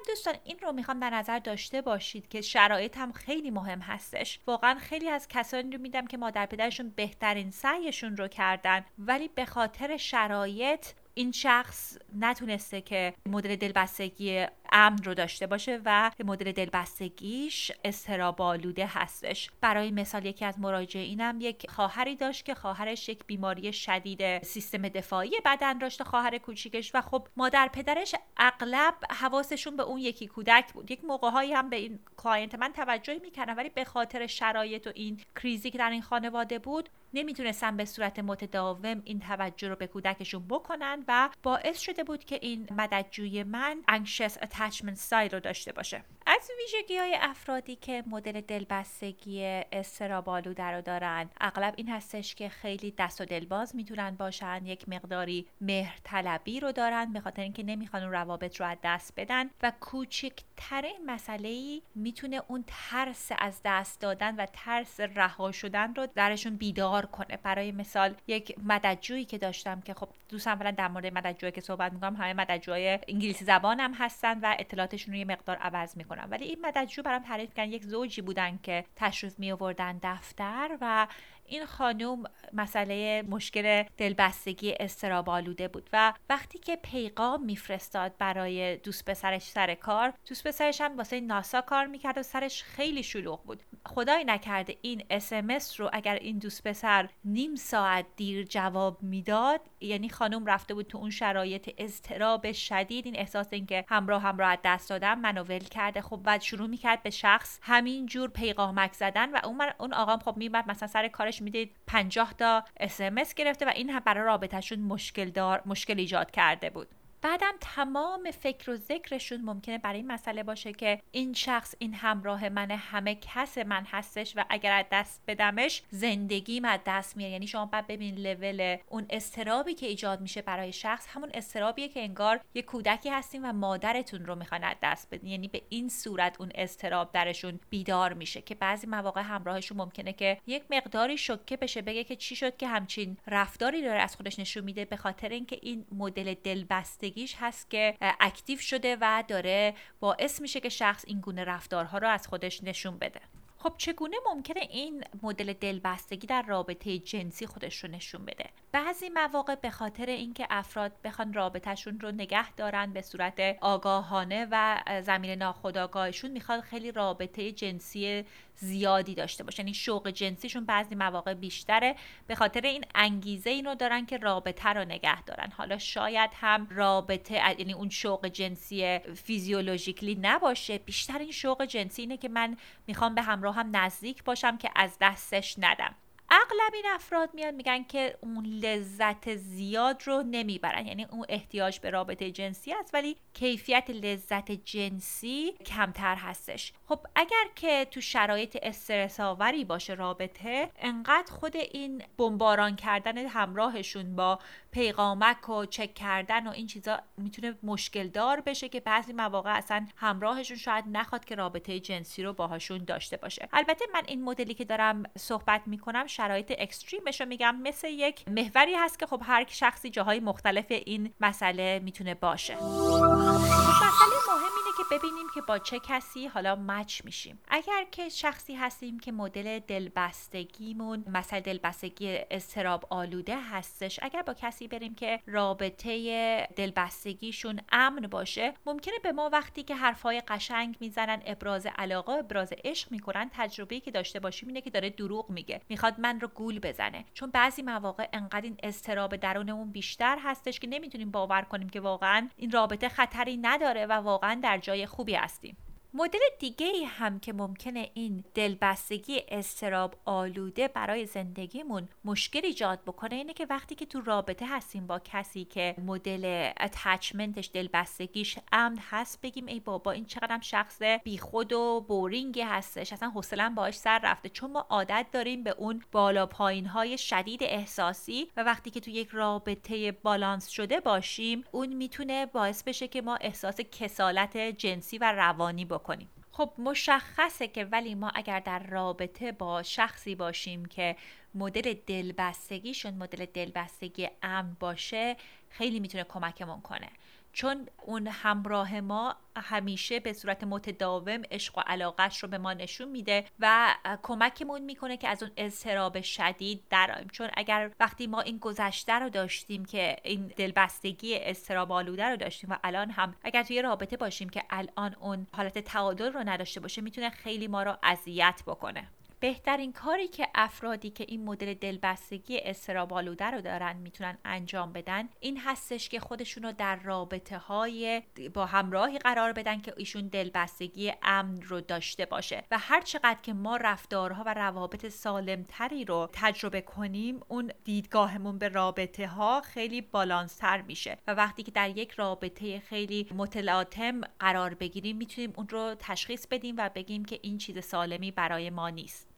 دوستان 0.07 0.35
این 0.43 0.59
رو 0.59 0.71
می‌خوام 0.71 0.99
در 0.99 1.09
نظر 1.09 1.39
داشته 1.39 1.81
باشید 1.81 2.27
که 2.27 2.41
شرایط 2.41 2.97
هم 2.97 3.11
خیلی 3.11 3.51
مهم 3.51 3.79
هستش. 3.79 4.39
واقعا 4.47 4.75
خیلی 4.79 5.09
از 5.09 5.27
کسانی 5.27 5.71
رو 5.71 5.81
دیدم 5.81 6.07
که 6.07 6.17
مادر 6.17 6.45
پدرشون 6.45 6.89
بهترین 6.95 7.51
سعیشون 7.51 8.17
رو 8.17 8.27
کردن 8.27 8.85
ولی 8.99 9.27
به 9.27 9.45
خاطر 9.45 9.97
شرایط 9.97 10.85
این 11.17 11.31
شخص 11.31 11.97
نتونسته 12.19 12.81
که 12.81 13.13
مدل 13.25 13.55
دلبستگی 13.55 14.45
امن 14.71 14.97
رو 15.03 15.13
داشته 15.13 15.47
باشه 15.47 15.81
و 15.85 16.11
مدل 16.25 16.51
دلبستگیش 16.51 17.71
اضطراب‌آلوده 17.85 18.85
هستش. 18.85 19.49
برای 19.61 19.91
مثال 19.91 20.25
یکی 20.25 20.45
از 20.45 20.59
مراجعینم 20.59 21.37
یک 21.41 21.69
خواهری 21.69 22.15
داشت 22.15 22.45
که 22.45 22.55
خواهرش 22.55 23.09
یک 23.09 23.25
بیماری 23.27 23.73
شدید 23.73 24.43
سیستم 24.43 24.89
دفاعی 24.89 25.31
بدن 25.45 25.77
داشته 25.77 26.03
خواهر 26.03 26.37
کوچیکش. 26.37 26.91
و 26.93 27.01
خب 27.01 27.27
مادر 27.37 27.69
پدرش 27.73 28.15
اغلب 28.37 28.93
حواسشون 29.09 29.77
به 29.77 29.83
اون 29.83 29.99
یکی 29.99 30.27
کودک 30.27 30.73
بود. 30.73 30.91
یک 30.91 31.05
موقع 31.05 31.29
هم 31.53 31.69
به 31.69 31.75
این 31.75 31.99
client 32.17 32.55
من 32.55 32.73
توجه 32.73 33.19
می‌کردن 33.23 33.55
ولی 33.55 33.69
به 33.69 33.85
خاطر 33.85 34.27
شرایط 34.27 34.87
و 34.87 34.91
این 34.95 35.19
crisis 35.35 35.66
ی 35.66 35.71
که 35.71 35.77
در 35.77 35.89
این 35.89 36.01
خانواده 36.01 36.59
بود 36.59 36.89
نمی‌تونستن 37.13 37.77
به 37.77 37.85
صورت 37.85 38.19
متداوم 38.19 39.01
این 39.05 39.19
توجه 39.19 39.67
رو 39.67 39.75
به 39.75 39.87
کودکشون 39.87 40.47
بکنن 40.47 41.03
و 41.07 41.29
باعث 41.43 41.79
شده 41.79 42.03
بود 42.03 42.25
که 42.25 42.39
این 42.41 42.67
مددجوی 42.71 43.43
من 43.43 43.81
anxious 43.91 44.33
attachment 44.33 45.09
style 45.09 45.33
رو 45.33 45.39
داشته 45.39 45.71
باشه. 45.71 46.03
از 46.25 46.49
ویژگی 46.57 46.97
های 46.97 47.17
افرادی 47.21 47.75
که 47.75 48.03
مدل 48.07 48.41
دلبستگی 48.41 49.43
استرابالوده 49.71 50.63
رو 50.63 50.81
دارن 50.81 51.29
اغلب 51.41 51.73
این 51.77 51.89
هستش 51.89 52.35
که 52.35 52.49
خیلی 52.49 52.93
دست 52.97 53.21
و 53.21 53.25
دلباز 53.25 53.75
می‌تونن 53.75 54.11
باشن 54.11 54.65
یک 54.65 54.89
مقداری 54.89 55.47
مهرطلبی 55.61 56.59
رو 56.59 56.71
دارن 56.71 57.13
به 57.13 57.19
خاطر 57.19 57.41
اینکه 57.41 57.63
نمی‌خوان 57.63 58.03
اون 58.03 58.11
روابط 58.11 58.59
رو 58.59 58.65
از 58.65 58.77
دست 58.83 59.13
بدن 59.17 59.49
و 59.63 59.71
کوچکترین 59.79 60.97
مسئله 61.05 61.49
ای 61.49 61.81
می‌تونه 61.95 62.41
اون 62.47 62.63
ترس 62.67 63.31
از 63.39 63.61
دست 63.65 64.01
دادن 64.01 64.35
و 64.35 64.45
ترس 64.53 64.99
رها 64.99 65.51
شدن 65.51 65.95
رو 65.95 66.07
درشون 66.15 66.55
بیدار 66.55 66.96
کنه. 67.05 67.37
برای 67.43 67.71
مثال 67.71 68.15
یک 68.27 68.55
مددجویی 68.63 69.25
که 69.25 69.37
داشتم 69.37 69.81
که 69.81 69.93
خب 69.93 70.09
دوستم 70.29 70.51
اولا 70.51 70.71
در 70.71 70.87
مورد 70.87 71.05
مددجویی 71.05 71.51
که 71.51 71.61
صحبت 71.61 71.93
می‌کنم 71.93 72.15
همه 72.15 72.33
مددجوهای 72.33 72.99
انگلیسی 73.07 73.45
زبان 73.45 73.79
هم 73.79 73.93
هستن 73.93 74.39
و 74.39 74.55
اطلاعاتشون 74.59 75.13
رو 75.13 75.19
یه 75.19 75.25
مقدار 75.25 75.55
عوض 75.55 75.97
می‌کنم. 75.97 76.27
ولی 76.31 76.45
این 76.45 76.57
مددجو 76.61 77.01
برام 77.01 77.23
تعریف 77.23 77.53
کردن 77.53 77.71
یک 77.71 77.83
زوجی 77.83 78.21
بودن 78.21 78.59
که 78.63 78.85
تشریف 78.95 79.39
می 79.39 79.51
آوردن 79.51 79.99
دفتر 80.03 80.77
و 80.81 81.07
این 81.47 81.65
خانوم 81.65 82.23
مسئله 82.53 83.21
مشکل 83.21 83.83
دلبستگی 83.97 84.73
استراب 84.79 85.29
آلوده 85.29 85.67
بود 85.67 85.89
و 85.93 86.13
وقتی 86.29 86.59
که 86.59 86.75
پیغام 86.75 87.45
میفرستاد 87.45 88.17
برای 88.17 88.77
دوست 88.77 89.05
پسرش 89.09 89.43
سر 89.43 89.75
کار 89.75 90.13
دوست 90.27 90.47
پسرش 90.47 90.81
هم 90.81 90.97
واسه 90.97 91.19
ناسا 91.19 91.61
کار 91.61 91.85
می‌کرد 91.85 92.17
و 92.17 92.23
سرش 92.23 92.63
خیلی 92.63 93.03
شلوغ 93.03 93.43
بود. 93.43 93.63
خدای 93.85 94.23
نکرده 94.23 94.75
این 94.81 95.03
اسمس 95.09 95.79
رو 95.79 95.89
اگر 95.93 96.15
این 96.15 96.37
دوست 96.37 96.67
پسر 96.67 97.09
نیم 97.25 97.55
ساعت 97.55 98.05
دیر 98.15 98.43
جواب 98.43 99.03
می‌داد 99.03 99.61
یعنی 99.79 100.09
خانم 100.09 100.45
رفته 100.45 100.73
بود 100.73 100.87
تو 100.87 100.97
اون 100.97 101.09
شرایط 101.09 101.69
استراب 101.77 102.51
شدید 102.51 103.05
این 103.05 103.15
احساس 103.19 103.47
اینکه 103.51 103.85
همراه 103.87 104.21
همراه 104.21 104.57
دست 104.63 104.89
دادم 104.89 105.19
منو 105.19 105.43
ول 105.43 105.59
کرده. 105.59 106.01
خب 106.01 106.17
بعد 106.17 106.41
شروع 106.41 106.67
می‌کرد 106.67 107.03
به 107.03 107.09
شخص 107.09 107.59
همین 107.61 108.05
جور 108.05 108.29
پیغامک 108.29 108.93
زدن 108.93 109.31
و 109.31 109.39
اون 109.43 109.61
اون 109.79 109.93
آقام 109.93 110.19
خب 110.19 110.37
می‌برد 110.37 110.69
مثلا 110.69 110.87
سر 110.87 111.07
کارش 111.07 111.36
می‌دید 111.41 111.71
50 111.87 112.33
تا 112.33 112.63
اسمس 112.79 113.33
گرفته 113.33 113.65
و 113.65 113.69
این 113.75 113.89
هم 113.89 113.99
برای 113.99 114.23
رابطهشون 114.23 114.79
مشکل 114.79 115.29
دار 115.29 115.61
مشکل 115.65 115.99
ایجاد 115.99 116.31
کرده 116.31 116.69
بود. 116.69 116.87
بعدم 117.21 117.53
تمام 117.61 118.31
فکر 118.31 118.71
و 118.71 118.75
ذکرشون 118.75 119.41
ممکنه 119.41 119.77
برای 119.77 119.97
این 119.97 120.11
مسئله 120.11 120.43
باشه 120.43 120.73
که 120.73 121.01
این 121.11 121.33
شخص 121.33 121.75
این 121.79 121.93
همراه 121.93 122.49
من 122.49 122.71
همه 122.71 123.15
کس 123.15 123.57
من 123.57 123.85
هستش 123.85 124.33
و 124.35 124.45
اگر 124.49 124.71
از 124.71 124.85
دست 124.91 125.21
بدمش 125.27 125.83
زندگیم 125.89 126.65
از 126.65 126.79
دست 126.85 127.17
میاد. 127.17 127.31
یعنی 127.31 127.47
شما 127.47 127.65
بعد 127.65 127.87
ببین 127.87 128.15
لول 128.15 128.77
اون 128.89 129.05
استرابی 129.09 129.73
که 129.73 129.85
ایجاد 129.85 130.21
میشه 130.21 130.41
برای 130.41 130.73
شخص 130.73 131.07
همون 131.09 131.29
استرابیه 131.33 131.87
که 131.87 131.99
انگار 131.99 132.39
یه 132.53 132.61
کودکی 132.61 133.09
هستیم 133.09 133.45
و 133.45 133.53
مادرتون 133.53 134.25
رو 134.25 134.35
می‌خوان 134.35 134.63
از 134.63 134.75
دست 134.83 135.07
بدین. 135.11 135.29
یعنی 135.29 135.47
به 135.47 135.61
این 135.69 135.89
صورت 135.89 136.35
اون 136.39 136.51
استراب 136.55 137.11
درشون 137.11 137.59
بیدار 137.69 138.13
میشه 138.13 138.41
که 138.41 138.55
بعضی 138.55 138.87
مواقع 138.87 139.21
همراهشون 139.21 139.77
ممکنه 139.77 140.13
که 140.13 140.37
یک 140.47 140.63
مقداری 140.69 141.17
شوکه 141.17 141.57
بشه 141.57 141.81
بگه 141.81 142.03
که 142.03 142.15
چی 142.15 142.35
شد 142.35 142.57
که 142.57 142.67
همچین 142.67 143.17
رفتاری 143.27 143.81
داره 143.81 143.99
از 143.99 144.15
خودش 144.15 144.39
نشون 144.39 144.63
میده 144.63 144.85
به 144.85 144.95
خاطر 144.95 145.29
اینکه 145.29 145.59
این 145.61 145.85
مدل 145.91 146.33
دلبسته 146.33 147.06
هست 147.39 147.69
که 147.69 147.97
اکتیو 148.19 148.59
شده 148.59 148.97
و 149.01 149.23
داره 149.27 149.73
باعث 149.99 150.41
میشه 150.41 150.59
که 150.59 150.69
شخص 150.69 151.03
این 151.07 151.21
گونه 151.21 151.43
رفتارها 151.43 151.97
رو 151.97 152.07
از 152.07 152.27
خودش 152.27 152.63
نشون 152.63 152.97
بده. 152.97 153.21
خب 153.59 153.73
چگونه 153.77 154.17
ممکنه 154.25 154.61
این 154.69 155.03
مدل 155.23 155.53
دلبستگی 155.53 156.27
در 156.27 156.41
رابطه 156.41 156.97
جنسی 156.97 157.45
خودش 157.45 157.83
رو 157.83 157.89
نشون 157.89 158.25
بده؟ 158.25 158.49
بعضی 158.71 159.09
مواقع 159.09 159.55
به 159.55 159.69
خاطر 159.69 160.05
اینکه 160.05 160.47
افراد 160.49 160.91
بخوان 161.03 161.33
رابطهشون 161.33 161.99
رو 161.99 162.11
نگه 162.11 162.51
دارن 162.51 162.93
به 162.93 163.01
صورت 163.01 163.57
آگاهانه 163.61 164.47
و 164.51 164.81
زمین 165.01 165.31
ناخودآگاهشون 165.31 166.31
می‌خواد 166.31 166.59
خیلی 166.61 166.91
رابطه 166.91 167.51
جنسی 167.51 168.25
زیادی 168.57 169.15
داشته 169.15 169.43
باشن 169.43 169.61
یعنی 169.61 169.73
شوق 169.73 170.09
جنسیشون 170.09 170.65
بعضی 170.65 170.95
مواقع 170.95 171.33
بیشتره. 171.33 171.95
به 172.27 172.35
خاطر 172.35 172.61
این 172.61 172.85
انگیزه 172.95 173.49
اینو 173.49 173.75
دارن 173.75 174.05
که 174.05 174.17
رابطه 174.17 174.69
رو 174.69 174.85
نگه 174.85 175.21
دارن. 175.21 175.51
حالا 175.57 175.77
شاید 175.77 176.31
هم 176.33 176.67
رابطه 176.69 177.59
یعنی 177.59 177.73
اون 177.73 177.89
شوق 177.89 178.27
جنسی 178.27 178.99
فیزیولوژیکلی 178.99 180.17
نباشه. 180.21 180.77
بیشتر 180.77 181.19
این 181.19 181.31
شوق 181.31 181.65
جنسی 181.65 182.01
اینه 182.01 182.17
که 182.17 182.29
من 182.29 182.57
می‌خوام 182.87 183.15
به 183.15 183.21
همراه 183.21 183.55
هم 183.55 183.75
نزدیک 183.75 184.23
باشم 184.23 184.57
که 184.57 184.69
از 184.75 184.97
دستش 185.01 185.55
ندم. 185.57 185.95
اغلب 186.29 186.73
این 186.73 186.85
افراد 186.87 187.29
میان 187.33 187.55
میگن 187.55 187.83
که 187.83 188.17
اون 188.21 188.45
لذت 188.45 189.35
زیاد 189.35 190.03
رو 190.05 190.23
نمی‌برن. 190.23 190.87
یعنی 190.87 191.05
اون 191.05 191.25
احتیاج 191.29 191.79
به 191.79 191.89
رابطه 191.89 192.31
جنسی 192.31 192.73
است 192.73 192.93
ولی 192.93 193.17
کیفیت 193.33 193.89
لذت 193.89 194.51
جنسی 194.51 195.51
کمتر 195.51 196.15
هستش. 196.15 196.73
خب 196.85 196.99
اگر 197.15 197.45
که 197.55 197.87
تو 197.91 198.01
شرایط 198.01 198.57
استرس 198.61 199.19
آوری 199.19 199.65
باشه 199.65 199.93
رابطه 199.93 200.71
انقدر 200.79 201.31
خود 201.31 201.55
این 201.55 202.03
بمباران 202.17 202.75
کردن 202.75 203.17
همراهشون 203.17 204.15
با 204.15 204.39
پیغامک 204.71 205.49
و 205.49 205.65
چک 205.65 205.93
کردن 205.93 206.47
و 206.47 206.51
این 206.51 206.67
چیزا 206.67 206.99
می‌تونه 207.17 207.55
مشکل 207.63 208.07
دار 208.07 208.41
بشه 208.41 208.69
که 208.69 208.79
بعضی 208.79 209.13
مواقع 209.13 209.57
اصلا 209.57 209.87
همراهشون 209.95 210.57
شاید 210.57 210.85
نخواد 210.91 211.25
که 211.25 211.35
رابطه 211.35 211.79
جنسی 211.79 212.23
رو 212.23 212.33
باهاشون 212.33 212.77
داشته 212.77 213.17
باشه. 213.17 213.49
البته 213.53 213.85
من 213.93 214.03
این 214.07 214.23
مدلی 214.23 214.53
که 214.53 214.65
دارم 214.65 215.03
صحبت 215.17 215.61
می‌کنم 215.65 216.07
شرایط 216.17 216.53
اکستریمش 216.57 217.21
رو 217.21 217.27
میگم. 217.27 217.55
مثل 217.55 217.87
یک 217.87 218.27
محوری 218.27 218.75
هست 218.75 218.99
که 218.99 219.05
خب 219.05 219.21
هر 219.25 219.45
شخصی 219.47 219.89
جاهای 219.89 220.19
مختلف 220.19 220.65
این 220.69 221.13
مسئله 221.21 221.79
می‌تونه 221.83 222.13
باشه. 222.13 222.55
مسئله 222.55 224.17
مهم 224.27 224.51
اینه 224.57 224.77
که 224.77 224.83
ببینیم 224.97 225.25
که 225.35 225.41
با 225.47 225.59
چه 225.59 225.79
کسی 225.79 226.27
حالا 226.27 226.55
مچ 226.55 227.05
میشیم. 227.05 227.39
اگر 227.49 227.85
که 227.91 228.09
شخصی 228.09 228.55
هستیم 228.55 228.99
که 228.99 229.11
مدل 229.11 229.59
دلبستگیمون 229.59 231.05
مسئله 231.07 231.41
دلبستگی 231.41 232.17
استراب 232.31 232.85
آلوده 232.89 233.37
هستش 233.51 233.99
اگر 234.01 234.21
با 234.21 234.33
کسی 234.33 234.67
بریم 234.67 234.95
که 234.95 235.19
رابطه 235.27 236.47
دلبستگیشون 236.55 237.59
امن 237.71 238.01
باشه 238.01 238.53
ممکنه 238.65 238.99
به 239.03 239.11
ما 239.11 239.29
وقتی 239.33 239.63
که 239.63 239.75
حرفای 239.75 240.21
قشنگ 240.27 240.77
می‌زنن 240.79 241.21
ابراز 241.25 241.67
علاقه 241.77 242.11
ابراز 242.11 242.53
عشق 242.63 242.91
می‌کنن 242.91 243.29
تجربه 243.33 243.79
که 243.79 243.91
داشته 243.91 244.19
باشیم 244.19 244.47
اینه 244.47 244.61
که 244.61 244.69
داره 244.69 244.89
دروغ 244.89 245.29
میگه. 245.29 245.61
می‌خواد 245.69 245.99
من 246.07 246.19
رو 246.19 246.27
گول 246.27 246.59
بزنه. 246.59 247.05
چون 247.13 247.31
بعضی 247.31 247.61
مواقع 247.61 248.07
انقدر 248.13 248.41
این 248.41 248.57
استراب 248.63 249.15
درونمون 249.15 249.71
بیشتر 249.71 250.17
هستش 250.23 250.59
که 250.59 250.67
نمی‌تونیم 250.67 251.11
باور 251.11 251.41
کنیم 251.41 251.69
که 251.69 251.79
واقعا 251.79 252.29
این 252.37 252.51
رابطه 252.51 252.89
خطری 252.89 253.37
نداره 253.37 253.85
و 253.85 253.91
واقعا 253.91 254.39
در 254.43 254.57
جای 254.57 254.85
خوبی 254.85 255.15
هستیم. 255.15 255.57
مدل 255.93 256.19
دیگه 256.39 256.85
هم 256.85 257.19
که 257.19 257.33
ممکنه 257.33 257.91
این 257.93 258.23
دلبستگی 258.33 259.21
استراب 259.27 259.95
آلوده 260.05 260.67
برای 260.67 261.05
زندگیمون 261.05 261.89
مشکل 262.05 262.41
ایجاد 262.43 262.81
بکنه 262.81 263.15
اینه 263.15 263.33
که 263.33 263.47
وقتی 263.49 263.75
که 263.75 263.85
تو 263.85 264.01
رابطه 264.01 264.45
هستیم 264.49 264.87
با 264.87 264.99
کسی 264.99 265.45
که 265.45 265.75
مدل 265.85 266.51
اتچمنتش 266.59 267.49
دلبستگیش 267.53 268.39
امن 268.51 268.77
هست 268.89 269.21
بگیم 269.21 269.45
ای 269.45 269.59
بابا 269.59 269.91
این 269.91 270.05
چقدر 270.05 270.39
شخص 270.41 270.81
بیخود 270.81 271.53
و 271.53 271.85
بورینگی 271.87 272.41
هستش. 272.41 272.93
اصلا 272.93 273.09
حوصله‌ام 273.09 273.55
باهاش 273.55 273.75
سر 273.75 273.99
رفته. 274.03 274.29
چون 274.29 274.51
ما 274.51 274.59
عادت 274.69 275.05
داریم 275.11 275.43
به 275.43 275.55
اون 275.57 275.83
بالا 275.91 276.25
پایین 276.25 276.65
های 276.65 276.97
شدید 276.97 277.43
احساسی 277.43 278.31
و 278.37 278.43
وقتی 278.43 278.69
که 278.69 278.79
تو 278.79 278.91
یک 278.91 279.09
رابطه 279.11 279.91
بالانس 279.91 280.47
شده 280.47 280.79
باشیم 280.79 281.43
اون 281.51 281.73
می‌تونه 281.73 282.25
باعث 282.25 282.63
بشه 282.63 282.87
که 282.87 283.01
ما 283.01 283.15
احساس 283.15 283.61
کسالت 283.61 284.37
جنسی 284.37 284.97
و 284.97 285.11
روانی 285.11 285.65
بکنیم. 285.65 285.86
خب 286.31 286.53
مشخصه 286.57 287.47
که 287.47 287.65
ولی 287.65 287.95
ما 287.95 288.11
اگر 288.15 288.39
در 288.39 288.59
رابطه 288.59 289.31
با 289.31 289.63
شخصی 289.63 290.15
باشیم 290.15 290.65
که 290.65 290.95
مدل 291.35 291.73
دلبستگیشون 291.87 292.93
مدل 292.93 293.25
دلبستگی 293.25 294.09
امن 294.21 294.57
باشه 294.59 295.15
خیلی 295.49 295.79
می‌تونه 295.79 296.03
کمکمون 296.03 296.61
کنه. 296.61 296.89
چون 297.37 297.67
اون 297.85 298.07
همراه 298.07 298.81
ما 298.81 299.15
همیشه 299.35 299.99
به 299.99 300.13
صورت 300.13 300.43
متداوم 300.43 301.21
عشق 301.31 301.57
و 301.57 301.61
علاقش 301.61 302.23
رو 302.23 302.29
به 302.29 302.37
ما 302.37 302.53
نشون 302.53 302.87
میده 302.87 303.25
و 303.39 303.75
کمکمون 304.03 304.61
می‌کنه 304.61 304.97
که 304.97 305.07
از 305.07 305.23
اون 305.23 305.31
اضطراب 305.37 306.01
شدید 306.01 306.63
درآیم 306.69 307.07
چون 307.07 307.29
اگر 307.33 307.71
وقتی 307.79 308.07
ما 308.07 308.21
این 308.21 308.37
گذشته 308.37 308.93
رو 308.93 309.09
داشتیم 309.09 309.65
که 309.65 309.97
این 310.03 310.27
دلبستگی 310.35 311.17
اضطراب 311.19 311.71
آلوده 311.71 312.05
رو 312.05 312.15
داشتیم 312.15 312.49
و 312.49 312.57
الان 312.63 312.89
هم 312.89 313.15
اگر 313.23 313.43
توی 313.43 313.61
رابطه 313.61 313.97
باشیم 313.97 314.29
که 314.29 314.43
الان 314.49 314.95
اون 314.99 315.27
حالت 315.35 315.59
تعادل 315.59 316.13
رو 316.13 316.23
نداشته 316.25 316.59
باشه 316.59 316.81
می‌تونه 316.81 317.09
خیلی 317.09 317.47
ما 317.47 317.63
رو 317.63 317.77
اذیت 317.83 318.41
بکنه. 318.47 318.87
بهترین 319.19 319.73
کاری 319.73 320.07
که 320.07 320.27
افرادی 320.35 320.89
که 320.89 321.05
این 321.07 321.25
مدل 321.25 321.53
دلبستگی 321.53 322.39
استراب 322.39 322.93
آلوده 322.93 323.25
رو 323.25 323.41
دارن 323.41 323.77
می‌تونن 323.77 324.17
انجام 324.25 324.73
بدن 324.73 325.09
این 325.19 325.37
هستش 325.37 325.89
که 325.89 325.99
خودشون 325.99 326.43
رو 326.43 326.51
در 326.51 326.75
رابطه 326.75 327.37
های 327.37 328.01
با 328.33 328.45
همراهی 328.45 328.97
قرار 328.97 329.33
بدن 329.33 329.61
که 329.61 329.73
ایشون 329.77 330.07
دلبستگی 330.07 330.93
امن 331.03 331.41
رو 331.41 331.61
داشته 331.61 332.05
باشه. 332.05 332.43
و 332.51 332.57
هر 332.57 332.81
چقدر 332.81 333.17
که 333.23 333.33
ما 333.33 333.55
رفتارها 333.55 334.23
و 334.25 334.33
روابط 334.33 334.87
سالمتری 334.87 335.85
رو 335.85 336.09
تجربه 336.13 336.61
کنیم 336.61 337.19
اون 337.27 337.51
دیدگاهمون 337.63 338.37
به 338.37 338.47
رابطه 338.47 339.07
ها 339.07 339.41
خیلی 339.41 339.81
بالانستر 339.81 340.61
میشه. 340.61 340.97
و 341.07 341.13
وقتی 341.13 341.43
که 341.43 341.51
در 341.51 341.77
یک 341.77 341.91
رابطه 341.91 342.59
خیلی 342.59 343.07
متلاطم 343.15 344.01
قرار 344.19 344.53
بگیریم 344.53 344.97
می‌تونیم 344.97 345.33
اون 345.35 345.49
رو 345.49 345.75
تشخیص 345.79 346.27
بدیم 346.27 346.55
و 346.57 346.69
بگیم 346.75 347.05
که 347.05 347.19
این 347.21 347.37
چیز 347.37 347.65
سالمی 347.65 348.11
برای 348.11 348.49
ما 348.49 348.69
نیست. 348.69 349.16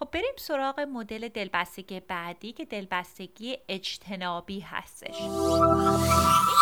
خب 0.00 0.08
بریم 0.12 0.34
سراغ 0.36 0.80
مدل 0.80 1.28
دلبستگی 1.28 2.00
بعدی 2.00 2.52
که 2.52 2.64
دلبستگی 2.64 3.58
اجتنابی 3.68 4.60
هستش. 4.60 5.20
این 5.20 5.30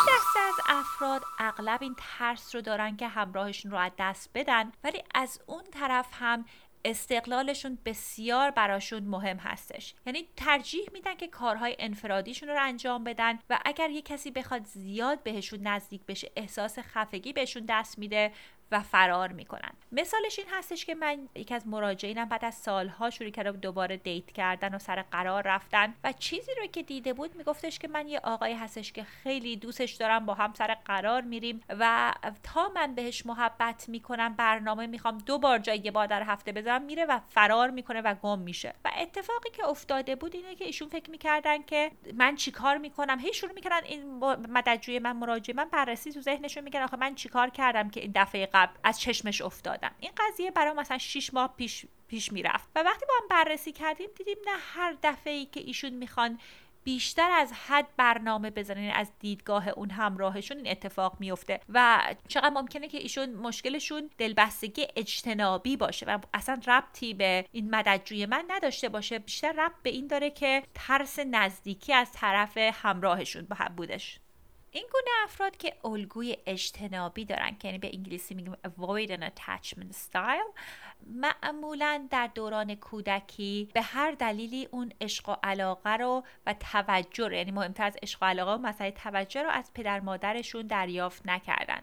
دسته 0.09 0.41
از 0.49 0.55
افراد 0.69 1.23
اغلب 1.39 1.83
این 1.83 1.97
ترس 1.99 2.55
رو 2.55 2.61
دارن 2.61 2.97
که 2.97 3.09
همراهشون 3.09 3.71
رو 3.71 3.79
از 3.79 3.93
دست 3.99 4.31
بدن 4.35 4.73
ولی 4.85 5.03
از 5.15 5.41
اون 5.47 5.65
طرف 5.73 6.07
هم 6.13 6.45
استقلالشون 6.85 7.79
بسیار 7.85 8.51
براشون 8.51 9.03
مهم 9.03 9.37
هستش. 9.37 9.95
یعنی 10.07 10.29
ترجیح 10.37 10.89
میدن 10.93 11.15
که 11.15 11.29
کارهای 11.29 11.77
انفرادیشون 11.79 12.49
رو 12.49 12.57
انجام 12.61 13.05
بدن 13.05 13.39
و 13.51 13.59
اگر 13.65 13.91
یه 13.91 14.03
کسی 14.03 14.31
بخواد 14.31 14.65
زیاد 14.65 15.23
بهشون 15.23 15.61
نزدیک 15.61 16.01
بشه 16.09 16.31
احساس 16.37 16.79
خفگی 16.79 17.33
بهشون 17.33 17.65
دست 17.69 17.99
میده 17.99 18.33
و 18.73 18.81
فرار 18.81 19.33
می‌کنن. 19.33 19.71
مثالش 19.93 20.39
این 20.39 20.49
هستش 20.51 20.85
که 20.85 20.95
من 20.95 21.29
یکی 21.35 21.55
از 21.55 21.67
مراجعینم 21.67 22.29
بعد 22.29 22.45
از 22.45 22.55
سالها 22.55 23.11
شروع 23.11 23.31
کرده 23.31 23.53
دوباره 23.53 23.97
دیت 23.97 24.33
کردن 24.33 24.75
و 24.75 24.79
سر 24.79 25.03
قرار 25.03 25.43
رفتن 25.43 25.95
و 26.05 26.13
چیزی 26.13 26.53
رو 26.61 26.67
که 26.67 26.83
دیده 26.83 27.13
بود 27.13 27.35
میگفتش 27.35 27.79
که 27.79 27.89
من 27.89 28.09
یه 28.09 28.21
آقایی 28.25 28.55
هستش 28.55 28.93
که 28.93 29.05
خیلی 29.05 29.57
دوستش 29.57 29.93
دارم 29.93 30.27
با 30.27 30.35
هم 30.35 30.53
سر 30.53 30.75
قرار 30.75 31.23
میریم 31.23 31.61
و 31.69 32.15
تا 32.43 32.69
من 32.75 32.95
بهش 32.95 33.27
محبت 33.27 33.89
می‌کنم 33.89 34.35
برنامه 34.35 34.87
می‌خوام 34.87 35.19
دو 35.19 35.39
بار 35.39 35.59
جای 35.59 35.81
یه 35.85 35.91
بار 35.91 36.07
در 36.07 36.23
هفته 36.23 36.53
بذارم 36.53 36.83
میره 36.83 37.05
و 37.05 37.21
فرار 37.29 37.71
می‌کنه 37.71 38.01
و 38.01 38.15
گم 38.15 38.39
میشه. 38.39 38.75
و 38.85 38.91
اتفاقی 38.99 39.51
که 39.51 39.67
افتاده 39.67 40.17
بود 40.17 40.35
اینه 40.35 40.55
که 40.55 40.65
ایشون 40.65 40.89
فکر 40.89 41.11
می‌کردن 41.11 41.63
که 41.63 41.91
من 42.15 42.37
چیکار 42.37 42.79
می‌کنم؟ 42.79 43.19
هی 43.19 43.33
شروع 43.33 43.53
می‌کردن 43.53 43.85
این 43.85 44.19
مددجوی 44.49 44.99
من 44.99 45.13
مراجعه 45.13 45.57
من 45.57 45.69
بررسی 45.69 46.13
تو 46.13 46.21
ذهنشون 46.21 46.65
میگن 46.65 46.83
آخه 46.83 46.97
من 46.97 47.15
چیکار 47.15 47.51
کردم 47.51 47.91
که 47.91 48.01
این 48.01 48.13
دفعه 48.15 48.47
از 48.85 49.01
چشمش 49.01 49.41
افتادم. 49.41 49.95
این 50.01 50.13
قضیه 50.17 50.51
برای 50.51 50.73
مثلا 50.73 50.99
6 50.99 51.35
ماه 51.35 51.55
پیش 51.57 51.87
پیش 52.09 52.33
می‌رفت. 52.33 52.69
و 52.75 52.83
وقتی 52.83 53.07
با 53.07 53.15
هم 53.23 53.29
بررسی 53.29 53.73
کردیم 53.73 54.09
دیدیم 54.17 54.37
نه 54.47 54.59
هر 54.75 54.97
دفعه 55.03 55.33
ای 55.33 55.47
که 55.47 55.61
ایشون 55.61 55.91
می‌خوان 55.91 56.39
بیشتر 56.85 57.31
از 57.31 57.53
حد 57.53 57.87
برنامه 57.97 58.51
بزنن 58.51 58.83
یعنی 58.83 58.93
از 58.93 59.11
دیدگاه 59.21 59.69
اون 59.69 59.91
همراهشون 59.91 60.57
این 60.57 60.71
اتفاق 60.71 61.17
میفته. 61.21 61.61
و 61.69 62.03
چقدر 62.29 62.51
ممکنه 62.51 62.89
که 62.89 62.99
ایشون 62.99 63.31
مشکلشون 63.35 64.11
دلبستگی 64.19 64.87
اجتنابی 64.97 65.77
باشه 65.77 66.07
و 66.07 66.19
اصلا 66.35 66.61
ربطی 66.67 67.15
به 67.15 67.45
این 67.53 67.71
مددجوی 67.71 68.27
من 68.27 68.45
نداشته 68.49 68.89
باشه. 68.89 69.19
بیشتر 69.19 69.53
ربط 69.53 69.83
به 69.83 69.91
این 69.91 70.07
داره 70.07 70.31
که 70.31 70.63
ترس 70.75 71.19
نزدیکی 71.19 71.93
از 71.93 72.13
طرف 72.13 72.57
همراهشون 72.57 73.47
بودش 73.77 74.21
این 74.79 74.87
گونه 74.93 75.11
افراد 75.25 75.57
که 75.57 75.75
الگوی 75.85 76.37
اجتنابی 76.47 77.25
دارن 77.25 77.57
که 77.59 77.69
یعنی 77.69 77.79
به 77.79 77.91
انگلیسی 77.95 78.35
میگیم 78.35 78.55
avoid 78.55 79.11
an 79.11 79.23
attachment 79.23 79.93
style 79.93 80.61
معمولا 81.07 82.07
در 82.11 82.31
دوران 82.35 82.75
کودکی 82.75 83.69
به 83.75 83.83
هر 83.83 84.11
دلیلی 84.11 84.69
اون 84.71 84.93
عشق 85.01 85.29
و 85.29 85.37
علاقه 85.43 85.97
رو 85.97 86.25
و 86.47 86.55
توجه 86.73 87.37
یعنی 87.37 87.51
مهمتر 87.51 87.85
از 87.85 87.97
عشق 88.03 88.23
و 88.23 88.27
علاقه 88.27 88.53
و 88.53 88.59
مسئله 88.59 88.91
توجه 88.91 89.43
رو 89.43 89.51
از 89.51 89.73
پدر 89.75 90.01
مادرشون 90.01 90.67
دریافت 90.67 91.27
نکردن. 91.27 91.81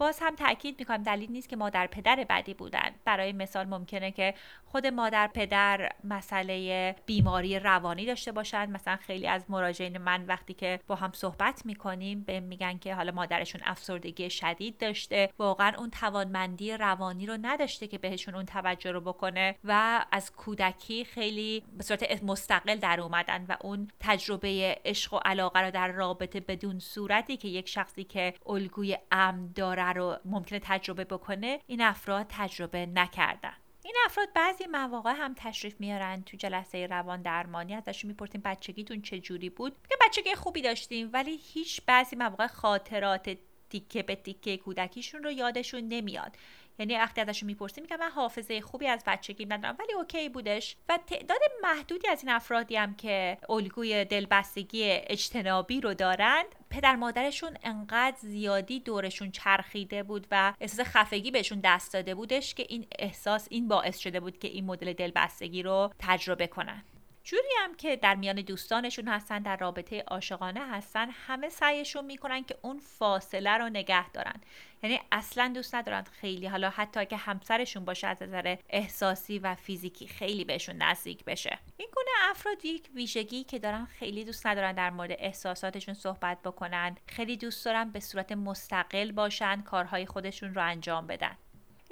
باز 0.00 0.18
هم 0.22 0.34
تاکید 0.34 0.76
می‌کنم 0.78 1.02
دلیل 1.02 1.32
نیست 1.32 1.48
که 1.48 1.56
مادر 1.56 1.86
پدر 1.86 2.26
بدی 2.28 2.54
بودن. 2.54 2.90
برای 3.04 3.32
مثال 3.32 3.66
ممکنه 3.66 4.10
که 4.10 4.34
خود 4.64 4.86
مادر 4.86 5.26
پدر 5.34 5.92
مسئله 6.04 6.96
بیماری 7.06 7.58
روانی 7.58 8.06
داشته 8.06 8.32
باشن. 8.32 8.70
مثلا 8.70 8.96
خیلی 8.96 9.26
از 9.26 9.44
مراجعین 9.48 9.98
من 9.98 10.26
وقتی 10.26 10.54
که 10.54 10.80
با 10.86 10.94
هم 10.94 11.12
صحبت 11.12 11.66
می‌کنیم 11.66 12.22
به 12.22 12.40
میگن 12.40 12.78
که 12.78 12.94
حالا 12.94 13.12
مادرشون 13.12 13.60
افسردگی 13.64 14.30
شدید 14.30 14.78
داشته. 14.78 15.30
واقعا 15.38 15.72
اون 15.78 15.90
توانمندی 15.90 16.72
روانی 16.72 17.26
رو 17.26 17.38
نداشته 17.42 17.86
که 17.86 17.98
بهشون 17.98 18.34
اون 18.34 18.44
توجه 18.44 18.92
رو 18.92 19.00
بکنه 19.00 19.56
و 19.64 20.04
از 20.12 20.32
کودکی 20.32 21.04
خیلی 21.04 21.62
به 21.76 21.82
صورت 21.82 22.22
مستقل 22.22 22.76
در 22.76 23.00
اومدن 23.00 23.44
و 23.48 23.56
اون 23.60 23.88
تجربه 24.00 24.78
عشق 24.84 25.14
و 25.14 25.18
علاقه 25.24 25.60
رو 25.60 25.70
در 25.70 25.88
رابطه 25.88 26.40
بدون 26.40 26.78
صورتی 26.78 27.36
که 27.36 27.48
یک 27.48 27.68
شخصی 27.68 28.04
که 28.04 28.34
الگوی 28.46 28.98
امن 29.12 29.52
داره 29.54 29.89
رو 29.92 30.16
ممکنه 30.24 30.58
تجربه 30.58 31.04
بکنه 31.04 31.60
این 31.66 31.80
افراد 31.80 32.26
تجربه 32.28 32.86
نکردن. 32.86 33.52
این 33.84 33.94
افراد 34.04 34.28
بعضی 34.34 34.66
مواقع 34.66 35.12
هم 35.12 35.34
تشریف 35.36 35.80
میارن 35.80 36.22
تو 36.22 36.36
جلسه 36.36 36.86
روان 36.86 37.22
درمانی 37.22 37.74
ازشون 37.74 38.08
می‌پرسیم 38.08 38.40
بچگیتون 38.44 39.02
چه 39.02 39.18
جوری 39.20 39.50
بود؟ 39.50 39.72
که 39.88 39.96
بچگی 40.06 40.34
خوبی 40.34 40.62
داشتیم 40.62 41.10
ولی 41.12 41.38
هیچ 41.42 41.80
بعضی 41.86 42.16
مواقع 42.16 42.46
خاطرات 42.46 43.36
تیکه 43.70 44.02
به 44.02 44.14
تیکه 44.14 44.56
کودکیشون 44.56 45.22
رو 45.22 45.30
یادشون 45.30 45.80
نمیاد. 45.80 46.36
یعنی 46.80 46.96
وقتی 46.96 47.20
ازشون 47.20 47.46
می‌پرسیم 47.46 47.84
میگن 47.84 47.96
من 47.96 48.10
حافظه 48.10 48.60
خوبی 48.60 48.86
از 48.86 49.02
بچگی 49.06 49.46
ندارم. 49.46 49.76
ولی 49.78 49.92
اوکی 49.92 50.28
بودش. 50.28 50.76
و 50.88 50.98
تعداد 51.06 51.40
محدودی 51.62 52.08
از 52.08 52.24
این 52.24 52.32
افرادی 52.32 52.76
هم 52.76 52.94
که 52.94 53.38
الگوی 53.48 54.04
دلبستگی 54.04 54.82
اجتنابی 54.84 55.80
رو 55.80 55.94
دارند 55.94 56.46
پدر 56.70 56.96
مادرشون 56.96 57.56
انقدر 57.62 58.16
زیادی 58.20 58.80
دورشون 58.80 59.30
چرخیده 59.30 60.02
بود 60.02 60.26
و 60.30 60.52
احساس 60.60 60.86
خفگی 60.86 61.30
بهشون 61.30 61.60
دست 61.64 61.92
داده 61.92 62.14
بودش 62.14 62.54
که 62.54 62.66
این 62.68 62.86
احساس 62.98 63.48
این 63.50 63.68
باعث 63.68 63.98
شده 63.98 64.20
بود 64.20 64.38
که 64.38 64.48
این 64.48 64.66
مدل 64.66 64.92
دلبستگی 64.92 65.62
رو 65.62 65.90
تجربه 65.98 66.46
کنن. 66.46 66.82
جوری 67.30 67.48
هم 67.58 67.74
که 67.74 67.96
در 67.96 68.14
میان 68.14 68.36
دوستانشون 68.36 69.08
هستن 69.08 69.38
در 69.38 69.56
رابطه 69.56 70.04
عاشقانه 70.08 70.60
هستن 70.60 71.10
همه 71.10 71.48
سعیشون 71.48 72.04
می‌کنن 72.04 72.44
که 72.44 72.58
اون 72.62 72.78
فاصله 72.78 73.50
رو 73.50 73.68
نگه 73.68 74.10
دارن. 74.10 74.40
یعنی 74.82 75.00
اصلا 75.12 75.52
دوست 75.54 75.74
ندارن 75.74 76.04
خیلی 76.20 76.46
حالا 76.46 76.70
حتی 76.70 77.06
که 77.06 77.16
همسرشون 77.16 77.84
باشه 77.84 78.06
از 78.06 78.22
نظر 78.22 78.56
احساسی 78.68 79.38
و 79.38 79.54
فیزیکی 79.54 80.06
خیلی 80.06 80.44
بهشون 80.44 80.76
نزدیک 80.76 81.24
بشه. 81.24 81.58
این 81.76 81.88
گونه 81.94 82.30
افراد 82.30 82.64
یک 82.64 82.88
ویژگی 82.94 83.44
که 83.44 83.58
دارن 83.58 83.84
خیلی 83.84 84.24
دوست 84.24 84.46
ندارن 84.46 84.72
در 84.72 84.90
مورد 84.90 85.12
احساساتشون 85.18 85.94
صحبت 85.94 86.42
بکنن 86.42 86.96
خیلی 87.06 87.36
دوست 87.36 87.64
دارن 87.64 87.90
به 87.90 88.00
صورت 88.00 88.32
مستقل 88.32 89.12
باشن 89.12 89.62
کارهای 89.62 90.06
خودشون 90.06 90.54
رو 90.54 90.64
انجام 90.64 91.06
بدن. 91.06 91.36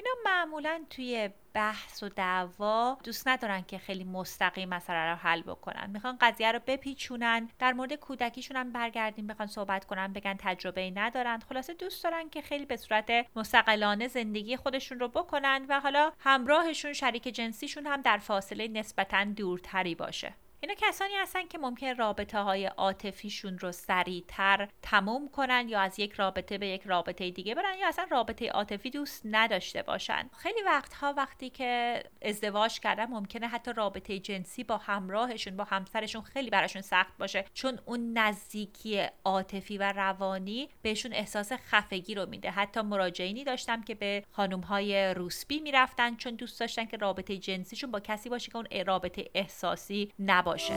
اینا 0.09 0.31
معمولا 0.37 0.85
توی 0.91 1.31
بحث 1.55 2.03
و 2.03 2.09
دعوا 2.09 2.99
دوست 3.05 3.29
ندارن 3.29 3.63
که 3.63 3.79
خیلی 3.79 4.05
مستقیم 4.05 4.69
مسئله 4.69 5.11
رو 5.11 5.17
حل 5.17 5.43
بکنن. 5.43 5.91
می‌خوان 5.91 6.19
قضیه 6.21 6.53
رو 6.53 6.61
بپیچونن 6.67 7.49
در 7.59 7.73
مورد 7.73 7.93
کودکیشون 7.93 8.57
هم 8.57 8.73
برگردیم 8.73 9.27
بخوان 9.27 9.49
صحبت 9.49 9.85
کنن 9.85 10.13
بگن 10.13 10.37
تجربه 10.39 10.81
ای 10.81 10.91
ندارن. 10.91 11.39
خلاصه 11.49 11.75
دوست 11.75 12.05
دارن 12.05 12.31
که 12.31 12.43
خیلی 12.43 12.67
به 12.67 12.77
صورت 12.77 13.27
مستقلانه 13.37 14.09
زندگی 14.09 14.57
خودشون 14.57 15.01
رو 15.01 15.09
بکنن 15.09 15.67
و 15.69 15.81
حالا 15.81 16.13
همراهشون 16.19 16.93
شریک 16.93 17.23
جنسیشون 17.29 17.87
هم 17.87 18.03
در 18.03 18.19
فاصله 18.19 18.69
نسبتا 18.69 19.25
دورتری 19.25 19.95
باشه. 19.95 20.35
اینا 20.61 20.75
کسانی 20.75 21.15
هستن 21.15 21.47
که 21.47 21.59
ممکن 21.59 21.97
رابطه 21.97 22.39
های 22.39 22.67
عاطفیشون 22.67 23.59
رو 23.59 23.73
سریعتر 23.73 24.69
تموم 24.83 25.29
کنن 25.29 25.69
یا 25.69 25.81
از 25.81 25.99
یک 25.99 26.13
رابطه 26.13 26.59
به 26.59 26.67
یک 26.67 26.83
رابطه 26.83 27.31
دیگه 27.31 27.55
برن 27.55 27.79
یا 27.79 27.89
اصلا 27.89 28.07
رابطه 28.11 28.49
عاطفی 28.49 28.91
دوست 28.91 29.23
نداشته 29.25 29.83
باشن. 29.83 30.31
خیلی 30.39 30.63
وقتها 30.63 31.13
وقتی 31.13 31.51
که 31.51 32.03
ازدواج 32.23 32.81
کردن 32.81 33.05
ممکنه 33.05 33.49
حتی 33.49 33.73
رابطه 33.73 34.19
جنسی 34.19 34.65
با 34.65 34.77
همراهشون 34.77 35.57
با 35.57 35.65
همسرشون 35.65 36.23
خیلی 36.23 36.51
براشون 36.51 36.83
سخت 36.83 37.19
باشه 37.19 37.45
چون 37.55 37.79
اون 37.85 38.19
نزدیکی 38.19 39.07
عاطفی 39.25 39.79
و 39.79 39.93
روانی 39.93 40.69
بهشون 40.83 41.13
احساس 41.13 41.53
خفگی 41.53 42.15
رو 42.15 42.27
میده. 42.27 42.51
حتی 42.51 42.81
مراجعینی 42.81 43.45
داشتم 43.45 43.83
که 43.83 43.95
به 43.95 44.25
خانم 44.33 44.61
های 44.61 45.15
روسبی 45.15 45.61
می‌رفتن 45.61 46.17
چون 46.17 46.35
دوست 46.35 46.61
داشتن 46.61 46.85
که 46.85 46.97
رابطه 46.97 47.37
جنسیشون 47.37 47.91
با 47.91 48.01
کسی 48.01 48.29
باشه 48.29 48.51
که 48.51 48.57
اون 48.57 48.67
رابطه 48.87 49.31
احساسی 49.35 50.13
نباشه. 50.19 50.48
باشه 50.49 50.75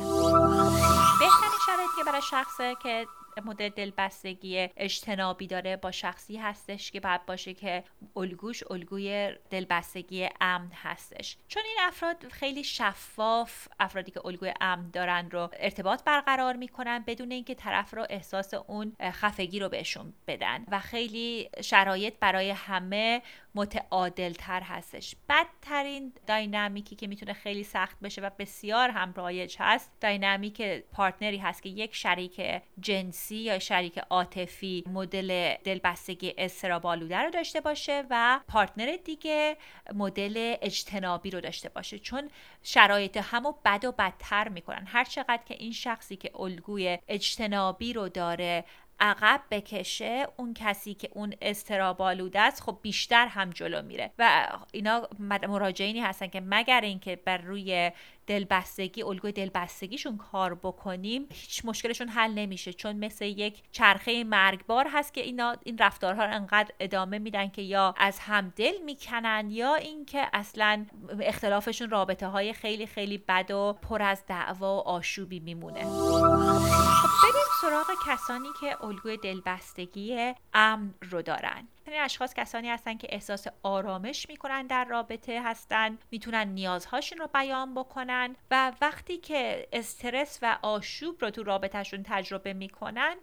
بهترین 1.20 1.60
شرایطی 1.66 1.94
که 1.98 2.04
برای 2.04 2.22
شخصه 2.22 2.76
که 2.84 3.08
مدل 3.46 3.70
دلبستگی 3.70 4.70
اجتنابی 4.78 5.48
داره 5.48 5.78
با 5.78 5.92
شخصی 5.92 6.38
هستش 6.38 6.92
که 6.92 7.00
بعد 7.00 7.26
باشه 7.26 7.54
که 7.54 7.84
الگوش 8.16 8.64
الگوی 8.72 9.32
دلبستگی 9.50 10.30
امن 10.42 10.72
هستش. 10.84 11.38
چون 11.48 11.64
این 11.66 11.78
افراد 11.82 12.28
خیلی 12.28 12.64
شفاف 12.64 13.68
افرادی 13.80 14.12
که 14.12 14.26
الگوی 14.26 14.54
امن 14.62 14.90
دارن 14.90 15.30
رو 15.32 15.50
ارتباط 15.60 16.04
برقرار 16.04 16.56
می‌کنن 16.56 17.04
بدون 17.08 17.32
اینکه 17.32 17.56
طرف 17.56 17.94
رو 17.94 18.06
احساس 18.10 18.54
اون 18.54 18.96
خفگی 19.12 19.60
رو 19.60 19.70
بهشون 19.70 20.14
بدن. 20.28 20.66
و 20.72 20.80
خیلی 20.80 21.50
شرایط 21.62 22.14
برای 22.20 22.50
همه 22.50 23.22
متعادل 23.56 24.34
تر 24.34 24.62
هستش. 24.62 25.16
بدترین 25.30 26.14
داینامیکی 26.28 26.96
که 26.96 27.08
می‌تونه 27.08 27.34
خیلی 27.34 27.64
سخت 27.64 28.00
بشه 28.00 28.22
و 28.22 28.30
بسیار 28.40 28.90
هم 28.90 29.14
رایج 29.14 29.56
هست 29.60 29.92
داینامیک 30.02 30.62
پارتنری 30.92 31.38
هست 31.38 31.64
که 31.64 31.70
یک 31.70 31.96
شریک 31.96 32.42
جنسی 32.80 33.36
یا 33.36 33.60
شریک 33.60 33.98
عاطفی 33.98 34.84
مدل 34.88 35.54
دلبستگی 35.64 36.34
استراب 36.38 36.86
آلوده 36.86 37.18
رو 37.18 37.30
داشته 37.30 37.62
باشه 37.62 38.04
و 38.10 38.40
پارتنر 38.48 38.98
دیگه 39.06 39.58
مدل 39.94 40.56
اجتنابی 40.62 41.30
رو 41.30 41.42
داشته 41.42 41.70
باشه. 41.70 42.00
چون 42.00 42.30
شرایط 42.64 43.18
همو 43.18 43.54
بد 43.66 43.86
و 43.86 43.92
بدتر 43.92 44.50
می‌کنن. 44.50 44.84
هر 44.88 45.04
چقدر 45.04 45.42
که 45.46 45.56
این 45.60 45.72
شخصی 45.72 46.16
که 46.16 46.32
الگوی 46.40 46.98
اجتنابی 47.08 47.94
رو 47.94 48.10
داره 48.10 48.66
عقب 49.02 49.42
بکشه 49.52 50.28
اون 50.38 50.54
کسی 50.54 50.94
که 50.94 51.10
اون 51.14 51.34
استرابالوده 51.42 52.40
است 52.40 52.64
خب 52.64 52.78
بیشتر 52.82 53.28
هم 53.28 53.50
جلو 53.50 53.82
میره. 53.82 54.12
و 54.20 54.48
اینا 54.72 55.08
مراجعینی 55.20 56.00
هستن 56.00 56.28
که 56.28 56.42
مگر 56.46 56.82
اینکه 56.82 57.16
بر 57.16 57.38
روی 57.38 57.92
دلبستگی 58.28 59.04
الگوی 59.04 59.32
دلبستگیشون 59.32 60.18
کار 60.18 60.56
بکنیم 60.56 61.28
هیچ 61.30 61.66
مشکلشون 61.66 62.08
حل 62.08 62.34
نمیشه. 62.34 62.74
چون 62.74 62.96
مثل 62.96 63.26
یک 63.26 63.64
چرخه 63.72 64.24
مرگبار 64.24 64.88
هست 64.94 65.14
که 65.14 65.22
اینا 65.22 65.56
این 65.64 65.78
رفتارها 65.78 66.26
رو 66.26 66.34
انقدر 66.34 66.72
ادامه 66.80 67.20
میدن 67.20 67.50
که 67.50 67.62
یا 67.62 67.94
از 67.98 68.20
هم 68.20 68.54
دل 68.56 68.74
می‌کنن 68.86 69.48
یا 69.50 69.76
اینکه 69.76 70.28
اصلا 70.34 70.86
اختلافشون 71.22 71.90
رابطه 71.90 72.28
های 72.28 72.54
خیلی 72.54 72.88
خیلی 72.88 73.18
بد 73.18 73.52
و 73.52 73.74
پر 73.74 74.02
از 74.02 74.24
دعوا 74.28 74.84
و 74.84 74.88
آشوبی 74.88 75.40
میمونه. 75.40 75.84
خب 75.84 77.41
سراغ 77.62 77.88
کسانی 78.08 78.50
که 78.62 78.84
الگوی 78.86 79.18
دلبستگی 79.18 80.34
امن 80.54 80.94
رو 81.02 81.22
دارن. 81.22 81.68
این 81.88 82.02
اشخاص 82.02 82.34
کسانی 82.34 82.70
هستن 82.70 82.98
که 82.98 83.08
احساس 83.12 83.48
آرامش 83.64 84.30
می‌کنن 84.30 84.68
در 84.68 84.86
رابطه 84.86 85.42
هستن 85.44 85.98
می‌تونن 86.12 86.48
نیازهاشون 86.48 87.18
رو 87.18 87.28
بیان 87.28 87.76
بکنن 87.76 88.36
و 88.52 88.72
وقتی 88.82 89.18
که 89.18 89.68
استرس 89.74 90.40
و 90.42 90.58
آشوب 90.62 91.22
رو 91.22 91.30
تو 91.30 91.44
رابطهشون 91.44 92.04
تجربه 92.04 92.54
می‌کنن 92.54 93.16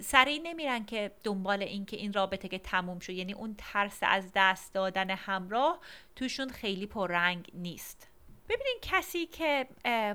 سریع 0.00 0.40
نمیرن 0.42 0.84
که 0.84 1.12
دنبال 1.24 1.62
این 1.62 1.86
که 1.86 1.96
این 1.96 2.12
رابطه 2.12 2.48
که 2.48 2.58
تموم 2.58 2.98
شد 2.98 3.12
یعنی 3.12 3.32
اون 3.32 3.54
ترس 3.58 3.98
از 4.02 4.32
دست 4.34 4.74
دادن 4.74 5.10
همراه 5.10 5.80
توشون 6.16 6.48
خیلی 6.48 6.86
پررنگ 6.86 7.50
نیست. 7.54 8.08
ببینید 8.48 8.78
کسی 8.82 9.26
که 9.26 9.66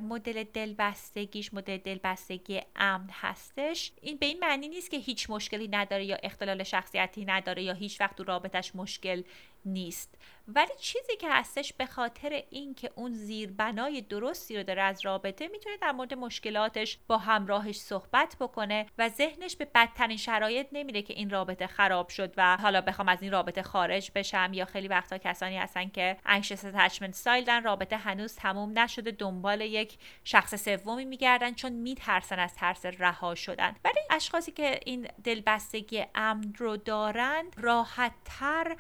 مدل 0.02 0.44
دلبستگیش 0.44 1.54
مدل 1.54 1.78
دلبستگی 1.78 2.62
امن 2.76 3.10
هستش 3.12 3.92
این 4.02 4.18
به 4.18 4.26
این 4.26 4.40
معنی 4.40 4.68
نیست 4.68 4.92
که 4.92 4.98
هیچ 4.98 5.30
مشکلی 5.30 5.68
نداره 5.68 6.06
یا 6.06 6.18
اختلال 6.24 6.64
شخصیتی 6.64 7.26
نداره 7.26 7.64
یا 7.64 7.74
هیچ 7.74 8.02
وقت 8.02 8.16
تو 8.16 8.24
رابطش 8.24 8.76
مشکل 8.76 9.24
نیست. 9.66 10.18
ولی 10.48 10.72
چیزی 10.80 11.16
که 11.20 11.28
هستش 11.32 11.74
به 11.74 11.86
خاطر 11.86 12.44
اینکه 12.50 12.92
اون 12.96 13.14
زیربنای 13.14 14.02
درستی 14.02 14.58
رو 14.58 14.64
داره 14.64 14.82
از 14.82 15.06
رابطه 15.06 15.48
می‌تونه 15.48 15.78
در 15.78 15.92
مورد 15.92 16.14
مشکلاتش 16.14 16.98
با 17.08 17.18
همراهش 17.18 17.80
صحبت 17.80 18.36
بکنه 18.40 18.86
و 18.98 19.10
ذهنش 19.10 19.56
به 19.56 19.68
بدترین 19.76 20.18
شرایط 20.18 20.68
نمیره 20.72 21.02
که 21.02 21.14
این 21.14 21.30
رابطه 21.30 21.68
خراب 21.68 22.10
شد 22.10 22.34
و 22.38 22.58
حالا 22.58 22.82
بخوام 22.82 23.08
از 23.08 23.22
این 23.22 23.32
رابطه 23.32 23.64
خارج 23.64 24.12
بشم 24.16 24.52
یا 24.54 24.66
خیلی 24.66 24.88
وقتا 24.88 25.18
کسانی 25.18 25.58
هستن 25.58 25.90
که 25.90 26.18
anxious 26.26 26.60
attachment 26.60 27.24
style 27.24 27.64
رابطه 27.64 27.98
هنوز 27.98 28.36
تموم 28.36 28.80
نشده 28.80 29.12
دنبال 29.12 29.62
یک 29.62 29.98
شخص 30.24 30.56
سومی 30.56 31.06
میگردن 31.06 31.54
چون 31.54 31.72
میترسن 31.72 32.40
از 32.40 32.56
ترس 32.56 32.86
رها 32.86 33.36
شدن. 33.36 33.76
ولی 33.86 34.00
اشخاصی 34.10 34.52
که 34.52 34.80
این 34.86 35.08
دلبستگی 35.24 36.06
امن 36.16 36.54
رو 36.58 36.78
دارن 36.78 37.46
راحت 37.58 38.12
تر 38.26 38.76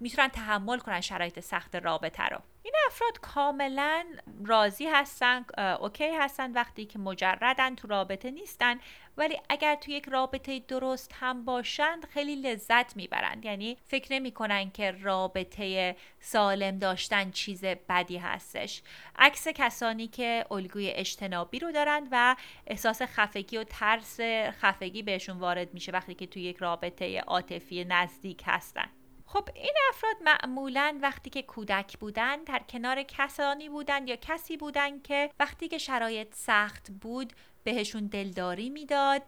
می‌تونن 0.00 0.28
تحمل 0.28 0.78
کنن 0.78 1.00
شرایط 1.00 1.40
سخت 1.40 1.76
رابطه 1.76 2.24
رو. 2.24 2.38
این 2.62 2.74
افراد 2.86 3.20
کاملا 3.20 4.04
راضی 4.44 4.86
هستن 4.86 5.44
اوکی 5.80 6.14
هستن 6.14 6.52
وقتی 6.52 6.84
که 6.84 6.98
مجردن 6.98 7.74
تو 7.74 7.88
رابطه 7.88 8.30
نیستن. 8.30 8.80
ولی 9.16 9.40
اگر 9.48 9.74
تو 9.74 9.90
یک 9.90 10.08
رابطه 10.08 10.58
درست 10.58 11.14
هم 11.20 11.44
باشند 11.44 12.04
خیلی 12.04 12.36
لذت 12.36 12.96
می‌برند. 12.96 13.44
یعنی 13.44 13.76
فکر 13.84 14.12
نمی‌کنن 14.12 14.70
که 14.70 14.90
رابطه 14.90 15.96
سالم 16.20 16.78
داشتن 16.78 17.30
چیز 17.30 17.64
بدی 17.64 18.16
هستش. 18.16 18.82
عکس 19.16 19.48
کسانی 19.48 20.06
که 20.06 20.44
الگوی 20.50 20.88
اجتنابی 20.88 21.58
رو 21.58 21.72
دارند 21.72 22.08
و 22.10 22.36
احساس 22.66 23.02
خفگی 23.02 23.56
و 23.56 23.64
ترس 23.64 24.20
خفگی 24.60 25.02
بهشون 25.02 25.38
وارد 25.38 25.74
میشه 25.74 25.92
وقتی 25.92 26.14
که 26.14 26.26
تو 26.26 26.38
یک 26.38 26.56
رابطه 26.56 27.20
عاطفی 27.20 27.84
نزدیک 27.84 28.42
هستن. 28.46 28.88
خب 29.32 29.48
این 29.54 29.74
افراد 29.88 30.16
معمولا 30.24 30.98
وقتی 31.02 31.30
که 31.30 31.42
کودک 31.42 31.98
بودن 31.98 32.44
در 32.44 32.58
کنار 32.68 33.02
کسانی 33.02 33.68
بودن 33.68 34.08
یا 34.08 34.16
کسی 34.16 34.56
بودن 34.56 35.00
که 35.00 35.30
وقتی 35.40 35.68
که 35.68 35.78
شرایط 35.78 36.34
سخت 36.34 36.90
بود 36.90 37.32
بهشون 37.64 38.06
دلداری 38.06 38.70
می‌داد 38.70 39.22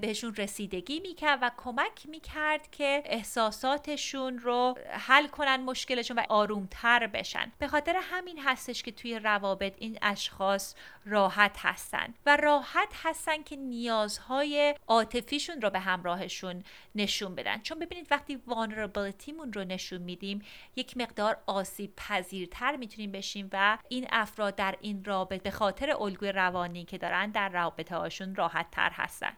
بهشون 0.00 0.34
رسیدگی 0.34 1.00
می‌کرد 1.00 1.38
و 1.42 1.50
کمک 1.56 2.06
می‌کرد 2.08 2.70
که 2.70 3.02
احساساتشون 3.04 4.38
رو 4.38 4.78
حل 4.90 5.26
کنن 5.26 5.56
مشکلشون 5.56 6.18
و 6.18 6.22
آرومتر 6.28 7.06
بشن. 7.06 7.52
به 7.58 7.68
خاطر 7.68 7.96
همین 8.02 8.38
هستش 8.38 8.82
که 8.82 8.92
توی 8.92 9.18
روابط 9.18 9.74
این 9.78 9.98
اشخاص 10.02 10.74
راحت 11.04 11.56
هستن 11.58 12.14
و 12.26 12.36
راحت 12.36 12.88
هستن 13.02 13.42
که 13.42 13.56
نیازهای 13.56 14.74
عاطفیشون 14.86 15.60
رو 15.60 15.70
به 15.70 15.78
همراهشون 15.78 16.64
نشون 16.94 17.34
بدن. 17.34 17.60
چون 17.60 17.78
ببینید 17.78 18.06
وقتی 18.10 18.42
vulnerabilityمون 18.48 19.52
رو 19.52 19.64
نشون 19.64 20.02
میدیم 20.02 20.42
یک 20.76 20.96
مقدار 20.96 21.36
آسیب 21.46 21.92
پذیرتر 21.96 22.76
می‌تونیم 22.76 23.12
بشیم 23.12 23.50
و 23.52 23.78
این 23.88 24.06
افراد 24.10 24.56
در 24.56 24.76
این 24.80 25.04
رابطه 25.04 25.42
به 25.42 25.50
خاطر 25.50 25.90
الگوی 25.90 26.32
روانی 26.32 26.84
که 26.84 26.98
دارن 26.98 27.30
در 27.30 27.48
رابطه 27.76 27.96
هاشون 27.96 28.34
راحت 28.34 28.70
تر 28.70 28.90
هستن. 28.90 29.32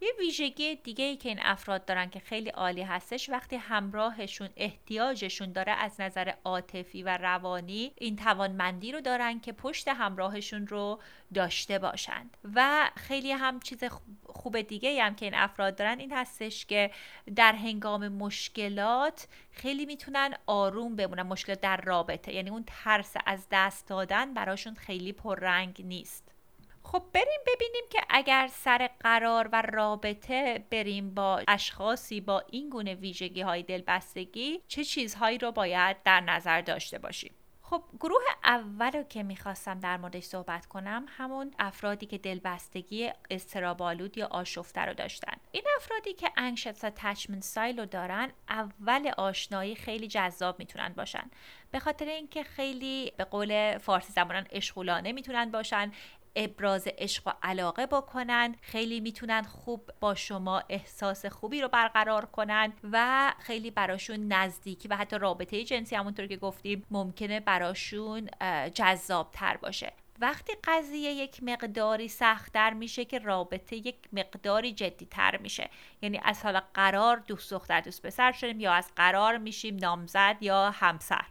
یه 0.00 0.12
ویژگی 0.18 0.76
دیگه 0.76 1.04
ای 1.04 1.16
که 1.16 1.28
این 1.28 1.38
افراد 1.42 1.84
دارن 1.84 2.10
که 2.10 2.20
خیلی 2.20 2.50
عالی 2.50 2.82
هستش 2.82 3.30
وقتی 3.30 3.56
همراهشون 3.56 4.48
احتیاجشون 4.56 5.52
داره 5.52 5.72
از 5.72 6.00
نظر 6.00 6.32
عاطفی 6.44 7.02
و 7.02 7.16
روانی 7.16 7.92
این 7.96 8.16
توانمندی 8.16 8.92
رو 8.92 9.00
دارن 9.00 9.40
که 9.40 9.52
پشت 9.52 9.88
همراهشون 9.88 10.66
رو 10.66 11.00
داشته 11.34 11.78
باشند. 11.78 12.36
و 12.54 12.90
خیلی 12.96 13.32
هم 13.32 13.60
چیز 13.60 13.84
خوب 14.26 14.60
دیگه 14.60 15.02
هم 15.02 15.14
که 15.14 15.26
این 15.26 15.34
افراد 15.34 15.76
دارن 15.76 15.98
این 15.98 16.12
هستش 16.12 16.66
که 16.66 16.90
در 17.36 17.52
هنگام 17.52 18.08
مشکلات 18.08 19.28
خیلی 19.50 19.86
می‌تونن 19.86 20.34
آروم 20.46 20.96
بمونن. 20.96 21.22
مشکل 21.22 21.54
در 21.54 21.76
رابطه 21.76 22.32
یعنی 22.34 22.50
اون 22.50 22.64
ترس 22.66 23.14
از 23.26 23.46
دست 23.50 23.88
دادن 23.88 24.34
براشون 24.34 24.74
خیلی 24.74 25.12
پررنگ 25.12 25.82
نیست. 25.84 26.23
خب 26.84 27.02
بریم 27.12 27.40
ببینیم 27.46 27.84
که 27.90 28.00
اگر 28.08 28.48
سر 28.52 28.90
قرار 29.00 29.48
و 29.52 29.62
رابطه 29.62 30.64
بریم 30.70 31.14
با 31.14 31.42
اشخاصی 31.48 32.20
با 32.20 32.44
این 32.50 32.70
گونه 32.70 32.94
ویژگی 32.94 33.40
های 33.40 33.62
دلبستگی 33.62 34.60
چه 34.68 34.84
چیزهایی 34.84 35.38
رو 35.38 35.52
باید 35.52 35.96
در 36.02 36.20
نظر 36.20 36.60
داشته 36.60 36.98
باشیم؟ 36.98 37.34
خب 37.62 37.82
گروه 38.00 38.22
اول 38.44 38.90
رو 38.90 39.02
که 39.02 39.22
می‌خواستم 39.22 39.80
در 39.80 39.96
موردش 39.96 40.22
صحبت 40.22 40.66
کنم 40.66 41.06
همون 41.08 41.54
افرادی 41.58 42.06
که 42.06 42.18
دلبستگی 42.18 43.10
استرابالود 43.30 44.18
یا 44.18 44.26
آشفته 44.26 44.80
رو 44.80 44.94
داشتن. 44.94 45.32
این 45.52 45.64
افرادی 45.76 46.12
که 46.12 46.30
انکشس 46.36 46.84
اتچمنت 46.84 47.42
سایل 47.42 47.78
رو 47.78 47.86
دارن 47.86 48.32
اول 48.48 49.12
آشنایی 49.18 49.74
خیلی 49.74 50.08
جذاب 50.08 50.58
می‌تونن 50.58 50.88
باشن. 50.88 51.30
به 51.70 51.78
خاطر 51.78 52.06
اینکه 52.06 52.42
خیلی 52.42 53.12
به 53.16 53.24
قول 53.24 53.78
فارسی 53.78 54.12
زبانان 54.12 54.46
اشغولانه 54.50 55.12
می‌تونن 55.12 55.50
باشن. 55.50 55.92
ابراز 56.36 56.88
عشق 56.98 57.26
و 57.26 57.32
علاقه 57.42 57.86
بکنن. 57.86 58.56
خیلی 58.60 59.00
می‌تونن 59.00 59.42
خوب 59.42 59.90
با 60.00 60.14
شما 60.14 60.62
احساس 60.68 61.26
خوبی 61.26 61.60
رو 61.60 61.68
برقرار 61.68 62.24
کنن 62.24 62.72
و 62.92 63.32
خیلی 63.38 63.70
براشون 63.70 64.32
نزدیکی 64.32 64.88
و 64.88 64.96
حتی 64.96 65.18
رابطه 65.18 65.64
جنسی 65.64 65.96
همونطور 65.96 66.26
که 66.26 66.36
گفتیم 66.36 66.86
ممکنه 66.90 67.40
براشون 67.40 68.28
جذاب 68.74 69.30
تر 69.32 69.56
باشه. 69.56 69.92
وقتی 70.20 70.52
قضیه 70.64 71.10
یک 71.10 71.42
مقداری 71.42 72.08
سختتر 72.08 72.72
میشه 72.72 73.04
که 73.04 73.18
رابطه 73.18 73.76
یک 73.76 73.96
مقداری 74.12 74.72
جدی 74.72 75.06
تر 75.06 75.36
میشه. 75.36 75.70
یعنی 76.02 76.20
از 76.24 76.42
حالا 76.42 76.62
قرار 76.74 77.16
دوست 77.16 77.50
دختر 77.50 77.80
دوست 77.80 78.06
پسر 78.06 78.32
شدیم 78.32 78.60
یا 78.60 78.72
از 78.72 78.90
قرار 78.96 79.38
میشیم 79.38 79.76
نامزد 79.76 80.36
یا 80.40 80.70
همسر. 80.70 81.24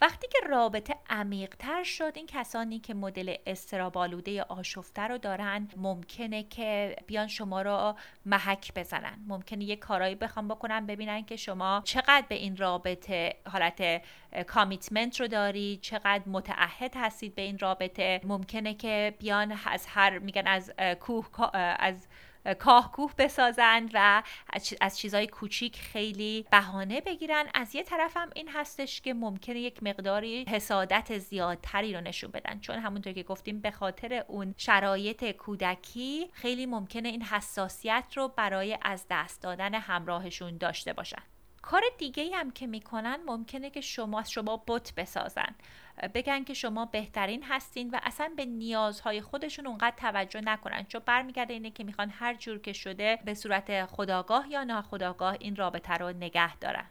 وقتی 0.00 0.26
که 0.28 0.38
رابطه 0.48 0.94
عمیق 1.10 1.54
تر 1.58 1.82
شد 1.82 2.12
این 2.14 2.26
کسانی 2.26 2.78
که 2.78 2.94
مدل 2.94 3.34
استرابالوده 3.46 4.42
آشفته 4.42 5.02
رو 5.02 5.18
دارن 5.18 5.68
ممکنه 5.76 6.42
که 6.42 6.96
بیان 7.06 7.26
شما 7.26 7.62
رو 7.62 7.94
محک 8.26 8.74
بزنن. 8.74 9.18
ممکنه 9.26 9.64
یه 9.64 9.76
کارایی 9.76 10.14
بخوام 10.14 10.48
بکنن 10.48 10.86
ببینن 10.86 11.24
که 11.24 11.36
شما 11.36 11.82
چقدر 11.84 12.24
به 12.28 12.34
این 12.34 12.56
رابطه 12.56 13.36
حالت 13.46 14.02
کامیتمنت 14.46 15.20
رو 15.20 15.28
داری 15.28 15.78
چقدر 15.82 16.22
متعهد 16.26 16.92
هستید 16.96 17.34
به 17.34 17.42
این 17.42 17.58
رابطه. 17.58 18.20
ممکنه 18.24 18.74
که 18.74 19.14
بیان 19.18 19.58
از 19.66 19.86
هر 19.86 20.18
میگن 20.18 20.46
از 20.46 20.72
کوه 21.00 21.50
از 21.54 22.06
کاهکوه 22.54 23.12
بسازند 23.18 23.90
و 23.94 24.22
از 24.80 24.98
چیزهای 24.98 25.26
کوچیک 25.26 25.80
خیلی 25.80 26.46
بهانه 26.50 27.00
بگیرن. 27.00 27.44
از 27.54 27.74
یه 27.74 27.82
طرف 27.82 28.16
هم 28.16 28.30
این 28.34 28.48
هستش 28.48 29.00
که 29.00 29.14
ممکنه 29.14 29.60
یک 29.60 29.82
مقداری 29.82 30.44
حسادت 30.44 31.18
زیادتری 31.18 31.94
رو 31.94 32.00
نشون 32.00 32.30
بدن. 32.30 32.60
چون 32.60 32.78
همونطور 32.78 33.12
که 33.12 33.22
گفتیم 33.22 33.60
به 33.60 33.70
خاطر 33.70 34.24
اون 34.28 34.54
شرایط 34.56 35.24
کودکی 35.24 36.30
خیلی 36.32 36.66
ممکنه 36.66 37.08
این 37.08 37.22
حساسیت 37.22 38.04
رو 38.16 38.28
برای 38.28 38.78
از 38.82 39.06
دست 39.10 39.42
دادن 39.42 39.74
همراهشون 39.74 40.56
داشته 40.56 40.92
باشن. 40.92 41.22
کار 41.70 41.82
دیگه 41.98 42.36
هم 42.36 42.50
که 42.50 42.66
می‌کنن 42.66 43.18
ممکنه 43.26 43.70
که 43.70 43.80
شما 43.80 44.24
شما 44.24 44.64
بت 44.66 44.92
بسازن. 44.96 45.54
بگن 46.14 46.44
که 46.44 46.54
شما 46.54 46.84
بهترین 46.84 47.42
هستین 47.42 47.90
و 47.90 48.00
اصلا 48.02 48.32
به 48.36 48.44
نیازهای 48.44 49.20
خودشون 49.20 49.66
اونقدر 49.66 49.96
توجه 49.96 50.40
نکنن. 50.40 50.84
چون 50.84 51.02
برمیگرده 51.06 51.52
اینه 51.52 51.70
که 51.70 51.84
می‌خوان 51.84 52.10
هر 52.10 52.34
جور 52.34 52.58
که 52.58 52.72
شده 52.72 53.18
به 53.24 53.34
صورت 53.34 53.86
خداگاه 53.86 54.50
یا 54.50 54.64
ناخداگاه 54.64 55.36
این 55.40 55.56
رابطه 55.56 55.94
رو 55.94 56.08
نگه 56.08 56.56
دارن. 56.56 56.86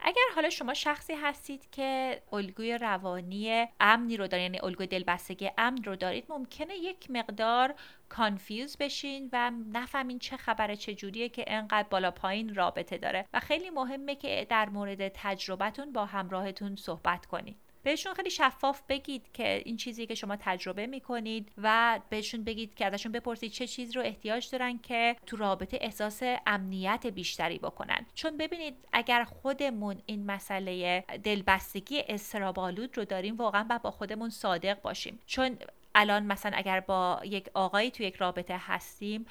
اگر 0.00 0.22
حالا 0.34 0.50
شما 0.50 0.74
شخصی 0.74 1.14
هستید 1.14 1.70
که 1.70 2.22
الگوی 2.32 2.78
روانی 2.78 3.66
امنی 3.80 4.16
رو 4.16 4.26
دارید 4.26 4.42
یعنی 4.42 4.60
الگوی 4.60 4.86
دلبستگی 4.86 5.50
امن 5.58 5.84
رو 5.84 5.96
دارید 5.96 6.24
ممکنه 6.28 6.76
یک 6.76 7.10
مقدار 7.10 7.74
کانفیوز 8.08 8.76
بشین 8.76 9.30
و 9.32 9.52
نفهمین 9.72 10.18
چه 10.18 10.36
خبره 10.36 10.76
چه 10.76 10.94
جوریه 10.94 11.28
که 11.28 11.44
انقدر 11.46 11.88
بالا 11.88 12.10
پایین 12.10 12.54
رابطه 12.54 12.98
داره. 12.98 13.26
و 13.34 13.40
خیلی 13.40 13.70
مهمه 13.70 14.14
که 14.14 14.46
در 14.50 14.68
مورد 14.68 15.08
تجربتون 15.08 15.92
با 15.92 16.04
همراهتون 16.06 16.76
صحبت 16.76 17.26
کنید 17.26 17.65
بهشون 17.86 18.14
خیلی 18.14 18.30
شفاف 18.30 18.82
بگید 18.88 19.32
که 19.32 19.62
این 19.64 19.76
چیزی 19.76 20.06
که 20.06 20.14
شما 20.14 20.36
تجربه 20.40 20.86
می‌کنید 20.86 21.52
و 21.58 22.00
بهشون 22.08 22.44
بگید 22.44 22.74
که 22.74 22.86
ازشون 22.86 23.12
بپرسید 23.12 23.52
چه 23.52 23.66
چیز 23.66 23.96
رو 23.96 24.02
احتیاج 24.02 24.50
دارن 24.50 24.78
که 24.78 25.16
تو 25.26 25.36
رابطه 25.36 25.78
احساس 25.80 26.22
امنیت 26.46 27.06
بیشتری 27.06 27.58
بکنن. 27.58 28.06
چون 28.14 28.36
ببینید 28.36 28.74
اگر 28.92 29.24
خودمون 29.24 30.02
این 30.06 30.26
مسئله 30.26 31.04
دلبستگی 31.24 32.02
استرابالود 32.08 32.96
رو 32.98 33.04
داریم 33.04 33.36
واقعا 33.36 33.78
با 33.82 33.90
خودمون 33.90 34.30
صادق 34.30 34.80
باشیم. 34.80 35.18
چون 35.26 35.58
الان 35.98 36.26
مثلا 36.26 36.52
اگر 36.54 36.80
با 36.80 37.20
یک 37.24 37.48
آقایی 37.54 37.90
تو 37.90 38.02
یک 38.02 38.16
رابطه 38.16 38.56
هستیم 38.60 39.26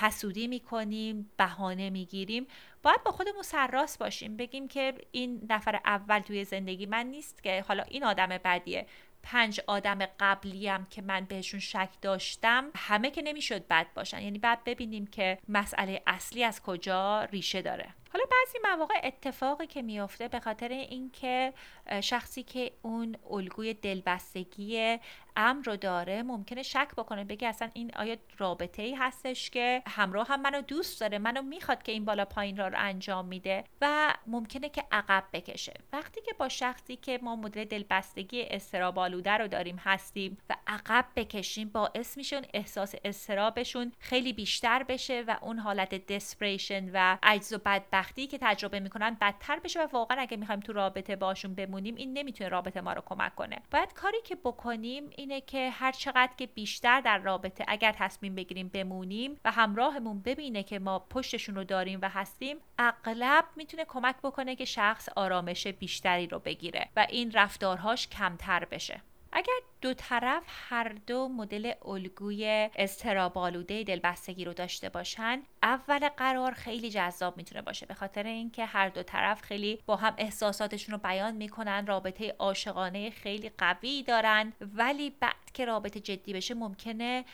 حسودی 0.00 0.46
می‌کنیم 0.46 1.30
بهانه 1.36 1.90
می‌گیریم 1.90 2.46
باید 2.82 3.02
با 3.04 3.10
خودمون 3.10 3.42
سرراست 3.42 3.98
باشیم. 3.98 4.36
بگیم 4.36 4.68
که 4.68 4.94
این 5.10 5.46
نفر 5.50 5.80
اول 5.84 6.18
توی 6.18 6.44
زندگی 6.44 6.86
من 6.86 7.06
نیست 7.06 7.42
که 7.42 7.64
حالا 7.68 7.82
این 7.82 8.04
آدم 8.04 8.26
بدیه. 8.28 8.86
پنج 9.22 9.60
آدم 9.66 9.98
قبلی 10.20 10.68
هم 10.68 10.86
که 10.90 11.02
من 11.02 11.24
بهشون 11.24 11.60
شک 11.60 11.88
داشتم 12.02 12.70
همه 12.76 13.10
که 13.10 13.22
نمی‌شد 13.22 13.66
بد 13.68 13.86
باشن. 13.94 14.22
یعنی 14.22 14.38
بعد 14.38 14.64
ببینیم 14.64 15.06
که 15.06 15.38
مسئله 15.48 16.02
اصلی 16.06 16.44
از 16.44 16.62
کجا 16.62 17.24
ریشه 17.24 17.62
داره. 17.62 17.94
حالا 18.12 18.24
بعضی 18.30 18.58
مواقع 18.62 18.94
اتفاقی 19.04 19.66
که 19.66 19.82
میافته 19.82 20.28
به 20.28 20.40
خاطر 20.40 20.68
اینکه 20.68 21.52
شخصی 22.00 22.42
که 22.42 22.72
اون 22.82 23.16
الگوی 23.30 23.74
دلبستگی 23.74 24.98
امر 25.36 25.64
رو 25.64 25.76
داره 25.76 26.22
ممکنه 26.22 26.62
شک 26.62 26.88
بکنه 26.96 27.24
بگه 27.24 27.48
اصلا 27.48 27.70
این 27.74 27.92
آیا 27.96 28.16
رابطه 28.38 28.82
ای 28.82 28.94
هستش 28.94 29.50
که 29.50 29.82
همراه 29.86 30.28
هم 30.28 30.42
منو 30.42 30.60
دوست 30.60 31.00
داره 31.00 31.18
منو 31.18 31.42
می‌خواد 31.42 31.82
که 31.82 31.92
این 31.92 32.04
بالا 32.04 32.24
پایین 32.24 32.56
را 32.56 32.68
رو 32.68 32.74
انجام 32.78 33.26
میده 33.26 33.64
و 33.80 34.14
ممکنه 34.26 34.68
که 34.68 34.84
عقب 34.92 35.24
بکشه. 35.32 35.74
وقتی 35.92 36.20
که 36.20 36.32
با 36.38 36.48
شخصی 36.48 36.96
که 36.96 37.18
ما 37.22 37.36
مدل 37.36 37.64
دلبستگی 37.64 38.42
استرابالوده 38.42 39.30
رو 39.30 39.48
داریم 39.48 39.76
هستیم 39.76 40.38
و 40.50 40.56
عقب 40.66 41.04
بکشیم 41.16 41.68
باعث 41.68 42.16
میشه 42.16 42.36
اون 42.36 42.44
احساس 42.54 42.94
استرابشون 43.04 43.92
خیلی 43.98 44.32
بیشتر 44.32 44.82
بشه 44.82 45.24
و 45.26 45.36
اون 45.40 45.58
حالت 45.58 46.06
دسپریشن 46.06 46.90
و 46.92 47.18
عجز 47.22 47.52
و 47.52 47.58
بدبختی 47.58 47.99
که 48.02 48.38
تجربه 48.40 48.80
می‌کنن 48.80 49.16
بدتر 49.20 49.58
بشه 49.58 49.80
و 49.80 49.88
واقعا 49.92 50.20
اگه 50.20 50.36
می‌خوایم 50.36 50.60
تو 50.60 50.72
رابطه 50.72 51.16
باشون 51.16 51.54
بمونیم 51.54 51.94
این 51.94 52.12
نمی‌تونه 52.12 52.50
رابطه 52.50 52.80
ما 52.80 52.92
رو 52.92 53.02
کمک 53.06 53.34
کنه. 53.34 53.58
باید 53.70 53.92
کاری 53.92 54.22
که 54.24 54.36
بکنیم 54.36 55.10
اینه 55.16 55.40
که 55.40 55.70
هر 55.70 55.92
چقدر 55.92 56.32
که 56.36 56.46
بیشتر 56.46 57.00
در 57.00 57.18
رابطه 57.18 57.64
اگر 57.68 57.92
تصمیم 57.92 58.34
بگیریم 58.34 58.68
بمونیم 58.68 59.40
و 59.44 59.50
همراهمون 59.50 60.22
ببینه 60.22 60.62
که 60.62 60.78
ما 60.78 60.98
پشتشون 60.98 61.54
رو 61.54 61.64
داریم 61.64 61.98
و 62.02 62.08
هستیم 62.08 62.56
اغلب 62.78 63.44
می‌تونه 63.56 63.84
کمک 63.84 64.16
بکنه 64.22 64.56
که 64.56 64.64
شخص 64.64 65.08
آرامش 65.16 65.66
بیشتری 65.66 66.26
رو 66.26 66.38
بگیره 66.38 66.88
و 66.96 67.06
این 67.10 67.32
رفتارهاش 67.32 68.08
کمتر 68.08 68.64
بشه. 68.64 69.00
اگر 69.32 69.52
دو 69.80 69.94
طرف 69.94 70.42
هر 70.46 70.88
دو 71.06 71.28
مدل 71.28 71.72
الگوی 71.84 72.70
استرابالوده 72.76 73.84
دلبستگی 73.84 74.44
رو 74.44 74.52
داشته 74.52 74.88
باشن 74.88 75.42
اول 75.62 76.08
قرار 76.08 76.52
خیلی 76.52 76.90
جذاب 76.90 77.36
می‌تونه 77.36 77.62
باشه. 77.62 77.86
به 77.86 77.94
خاطر 77.94 78.22
اینکه 78.22 78.64
هر 78.64 78.88
دو 78.88 79.02
طرف 79.02 79.42
خیلی 79.42 79.82
با 79.86 79.96
هم 79.96 80.14
احساساتشون 80.18 80.92
رو 80.92 80.98
بیان 80.98 81.34
می‌کنن 81.34 81.86
رابطه 81.86 82.34
عاشقانه 82.38 83.10
خیلی 83.10 83.50
قوی 83.58 84.02
دارن 84.02 84.52
ولی 84.60 85.10
بعد 85.10 85.50
که 85.54 85.64
رابطه 85.64 86.00
جدی 86.00 86.32
بشه 86.32 86.54
ممکنه 86.54 87.24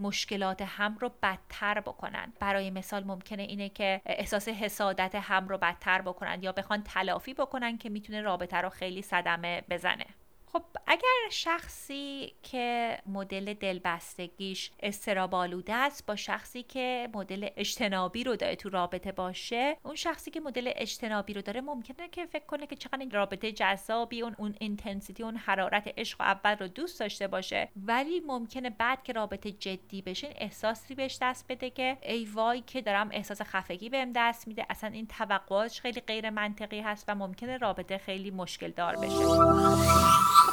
مشکلات 0.00 0.62
هم 0.62 0.98
رو 0.98 1.10
بدتر 1.22 1.80
بکنن. 1.80 2.32
برای 2.40 2.70
مثال 2.70 3.04
ممکنه 3.04 3.42
اینه 3.42 3.68
که 3.68 4.00
احساس 4.06 4.48
حسادت 4.48 5.14
هم 5.14 5.48
رو 5.48 5.58
بدتر 5.58 6.02
بکنن 6.02 6.42
یا 6.42 6.52
بخوان 6.52 6.82
تلافی 6.82 7.34
بکنن 7.34 7.78
که 7.78 7.88
می‌تونه 7.88 8.20
رابطه 8.20 8.56
رو 8.56 8.68
خیلی 8.68 9.02
صدمه 9.02 9.62
بزنه. 9.70 10.06
خب 10.56 10.64
اگر 10.86 11.30
شخصی 11.30 12.32
که 12.42 12.98
مدل 13.06 13.54
دلبستگیش 13.54 14.70
اضطراب‌آلوده 14.80 15.74
است 15.74 16.06
با 16.06 16.16
شخصی 16.16 16.62
که 16.62 17.08
مدل 17.14 17.48
اجتنابی 17.56 18.24
رو 18.24 18.36
داره 18.36 18.56
تو 18.56 18.68
رابطه 18.68 19.12
باشه 19.12 19.76
اون 19.82 19.94
شخصی 19.94 20.30
که 20.30 20.40
مدل 20.40 20.70
اجتنابی 20.76 21.34
رو 21.34 21.42
داره 21.42 21.60
ممکنه 21.60 22.08
که 22.08 22.26
فکر 22.26 22.46
کنه 22.46 22.66
که 22.66 22.76
چقدر 22.76 22.98
این 22.98 23.10
رابطه 23.10 23.52
جذابی 23.52 24.22
اون 24.22 24.34
اون 24.38 24.54
intensity 24.60 25.22
اون 25.22 25.36
حرارت 25.36 25.94
عشق 25.98 26.20
اول 26.20 26.56
رو 26.56 26.68
دوست 26.68 27.00
داشته 27.00 27.26
باشه. 27.26 27.68
ولی 27.76 28.20
ممکنه 28.20 28.70
بعد 28.70 29.02
که 29.02 29.12
رابطه 29.12 29.50
جدی 29.50 30.02
بشین 30.02 30.32
احساسی 30.36 30.94
بهش 30.94 31.18
دست 31.22 31.44
بده 31.48 31.70
که 31.70 31.98
ای 32.02 32.24
وای 32.24 32.60
که 32.60 32.80
دارم 32.80 33.08
احساس 33.12 33.42
خفگی 33.42 33.88
بهم 33.88 34.12
دست 34.14 34.48
میده. 34.48 34.66
اصلا 34.70 34.90
این 34.90 35.06
توقعاتش 35.06 35.80
خیلی 35.80 36.00
غیر 36.00 36.30
منطقی 36.30 36.80
هست 36.80 37.04
و 37.08 37.14
ممکنه 37.14 37.56
رابطه 37.56 37.98
خیلی 37.98 38.30
مشکل 38.30 38.70
دار 38.70 38.96
بشه. 38.96 40.45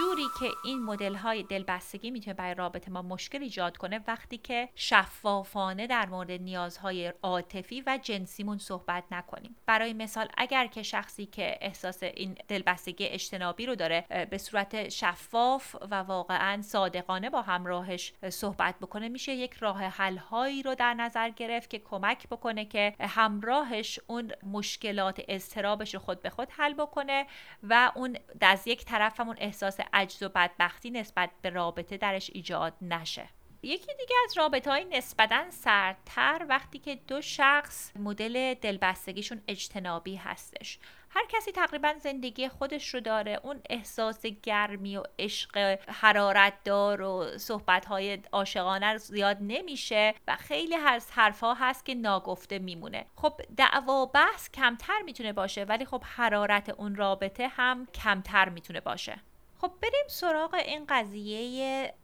جوری 0.00 0.26
که 0.40 0.50
این 0.64 0.82
مدل 0.82 1.14
های 1.14 1.42
دلبستگی 1.42 2.10
می‌تونه 2.10 2.34
برای 2.34 2.54
رابطه 2.54 2.90
ما 2.90 3.02
مشکل 3.02 3.42
ایجاد 3.42 3.76
کنه 3.76 4.00
وقتی 4.06 4.38
که 4.38 4.68
شفافانه 4.74 5.86
در 5.86 6.06
مورد 6.06 6.30
نیازهای 6.30 7.12
عاطفی 7.22 7.82
و 7.86 7.98
جنسیمون 8.02 8.58
صحبت 8.58 9.04
نکنیم. 9.10 9.56
برای 9.66 9.92
مثال 9.92 10.28
اگر 10.38 10.66
که 10.66 10.82
شخصی 10.82 11.26
که 11.26 11.58
احساس 11.60 12.02
این 12.02 12.36
دلبستگی 12.48 13.06
اجتنابی 13.06 13.66
رو 13.66 13.74
داره 13.74 14.26
به 14.30 14.38
صورت 14.38 14.88
شفاف 14.88 15.76
و 15.90 15.94
واقعا 15.94 16.62
صادقانه 16.62 17.30
با 17.30 17.42
همراهش 17.42 18.12
صحبت 18.28 18.74
بکنه 18.78 19.08
میشه 19.08 19.32
یک 19.32 19.52
راه 19.54 19.84
حل 19.84 20.16
هایی 20.16 20.62
رو 20.62 20.74
در 20.74 20.94
نظر 20.94 21.30
گرفت 21.30 21.70
که 21.70 21.78
کمک 21.78 22.28
بکنه 22.28 22.64
که 22.64 22.94
همراهش 23.00 24.00
اون 24.06 24.32
مشکلات 24.52 25.20
اضطرابش 25.28 25.94
رو 25.94 26.00
خود 26.00 26.22
به 26.22 26.30
خود 26.30 26.48
حل 26.50 26.74
بکنه 26.74 27.26
و 27.62 27.92
اون 27.94 28.16
از 28.40 28.66
یک 28.66 28.84
طرف 28.84 29.20
همون 29.20 29.36
احساس 29.38 29.80
عجز 29.92 30.22
و 30.22 30.28
بدبختی 30.28 30.90
نسبت 30.90 31.30
به 31.42 31.50
رابطه 31.50 31.96
درش 31.96 32.30
ایجاد 32.34 32.74
نشه. 32.82 33.28
یکی 33.62 33.94
دیگه 33.98 34.16
از 34.24 34.38
رابطه 34.38 34.70
های 34.70 34.84
نسبتا 34.84 35.50
سردتر 35.50 36.46
وقتی 36.48 36.78
که 36.78 36.94
دو 36.94 37.20
شخص 37.20 37.92
مدل 37.96 38.54
دلبستگیشون 38.54 39.42
اجتنابی 39.48 40.16
هستش. 40.16 40.78
هر 41.10 41.26
کسی 41.28 41.52
تقریبا 41.52 41.94
زندگی 41.98 42.48
خودش 42.48 42.94
رو 42.94 43.00
داره 43.00 43.40
اون 43.42 43.60
احساس 43.70 44.26
گرمی 44.26 44.96
و 44.96 45.02
عشق 45.18 45.78
حرارت 45.88 46.54
دار 46.64 47.02
و 47.02 47.38
صحبت 47.38 47.86
های 47.86 48.18
عاشقانه 48.32 48.96
زیاد 48.96 49.36
نمیشه 49.40 50.14
و 50.28 50.36
خیلی 50.36 50.74
از 50.74 51.10
حرفها 51.10 51.54
هست 51.54 51.84
که 51.84 51.94
ناگفته 51.94 52.58
میمونه. 52.58 53.06
خب 53.16 53.40
دعوا 53.56 54.06
بحث 54.06 54.50
کمتر 54.50 55.02
می‌تونه 55.02 55.32
باشه 55.32 55.64
ولی 55.64 55.84
خب 55.84 56.02
حرارت 56.04 56.68
اون 56.68 56.96
رابطه 56.96 57.48
هم 57.48 57.86
کمتر 57.86 58.48
می‌تونه 58.48 58.80
باشه. 58.80 59.20
خب 59.60 59.72
بریم 59.82 60.04
سراغ 60.08 60.54
این 60.54 60.84
قضیه 60.88 61.94